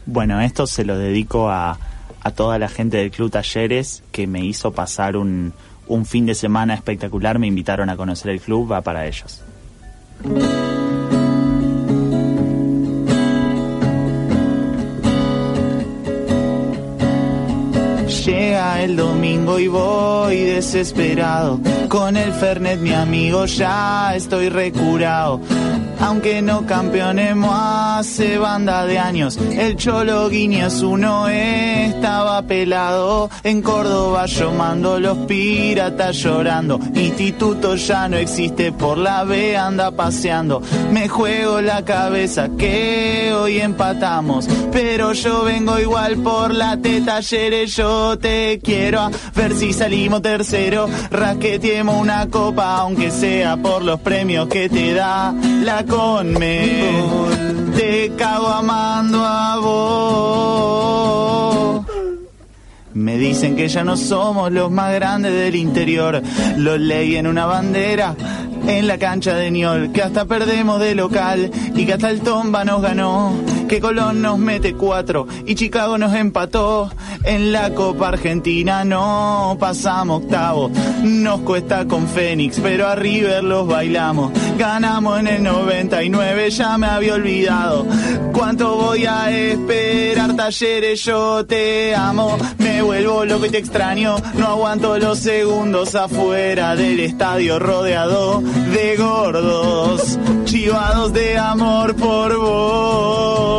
[0.06, 1.78] Bueno, esto se lo dedico a,
[2.26, 5.54] a toda la gente del Club Talleres que me hizo pasar un,
[5.88, 7.38] un fin de semana espectacular.
[7.38, 9.44] Me invitaron a conocer el club, va para ellos.
[18.26, 21.60] Llega el domingo y voy desesperado.
[21.90, 25.42] Con el Fernet, mi amigo, ya estoy recurado.
[26.06, 33.32] Aunque no campeonemos hace banda de años, el Cholo Guiñez uno estaba pelado.
[33.44, 34.52] En Córdoba yo
[35.00, 36.80] los piratas llorando.
[36.94, 40.62] Instituto ya no existe, por la B anda paseando.
[40.92, 47.76] Me juego la cabeza que hoy empatamos, pero yo vengo igual por la T talleres.
[47.76, 50.88] Yo te quiero a ver si salimos tercero.
[51.10, 55.34] Rasqueteemos una copa, aunque sea por los premios que te da
[55.64, 55.84] la
[57.76, 60.76] Te cago amando a vos.
[62.94, 66.22] Me dicen que ya no somos los más grandes del interior.
[66.58, 68.16] Los leí en una bandera
[68.68, 69.94] en la cancha de Niol.
[69.94, 73.34] Que hasta perdemos de local y que hasta el Tomba nos ganó.
[73.68, 76.92] Que Colón nos mete cuatro y Chicago nos empató.
[77.24, 80.70] En la Copa Argentina no pasamos octavo.
[81.04, 84.32] Nos cuesta con Fénix, pero a River los bailamos.
[84.58, 87.88] Ganamos en el 99, ya me había olvidado.
[88.32, 91.04] ¿Cuánto voy a esperar, talleres?
[91.04, 92.38] Yo te amo.
[92.60, 94.18] Me vuelvo loco y te extraño.
[94.36, 100.20] No aguanto los segundos afuera del estadio rodeado de gordos.
[100.46, 103.55] Chivados de amor por vos.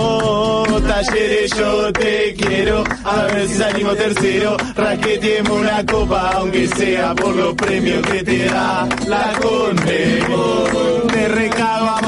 [0.97, 2.83] Talleres, yo te quiero.
[3.05, 4.57] A ver si salimos tercero.
[4.75, 11.07] Rasqueteemos una copa, aunque sea por los premios que te da la Conmebol.
[11.13, 12.06] Te recago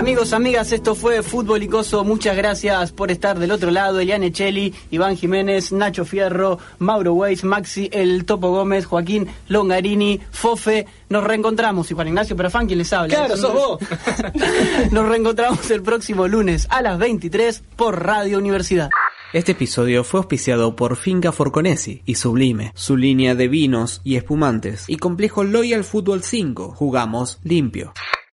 [0.00, 2.04] Amigos amigas, esto fue Fútbol Icoso.
[2.04, 4.00] Muchas gracias por estar del otro lado.
[4.00, 10.86] Eliane Cheli, Iván Jiménez, Nacho Fierro, Mauro Weiss, Maxi, El Topo Gómez, Joaquín Longarini, Fofe.
[11.10, 11.90] Nos reencontramos.
[11.90, 13.14] Y Juan Ignacio Perafán, quien les habla.
[13.14, 13.78] Claro, sos vos.
[14.90, 18.88] Nos reencontramos el próximo lunes a las 23 por Radio Universidad.
[19.34, 24.86] Este episodio fue auspiciado por Finca Forconesi y Sublime, su línea de vinos y espumantes,
[24.88, 26.72] y Complejo Loyal Football 5.
[26.74, 27.92] Jugamos limpio.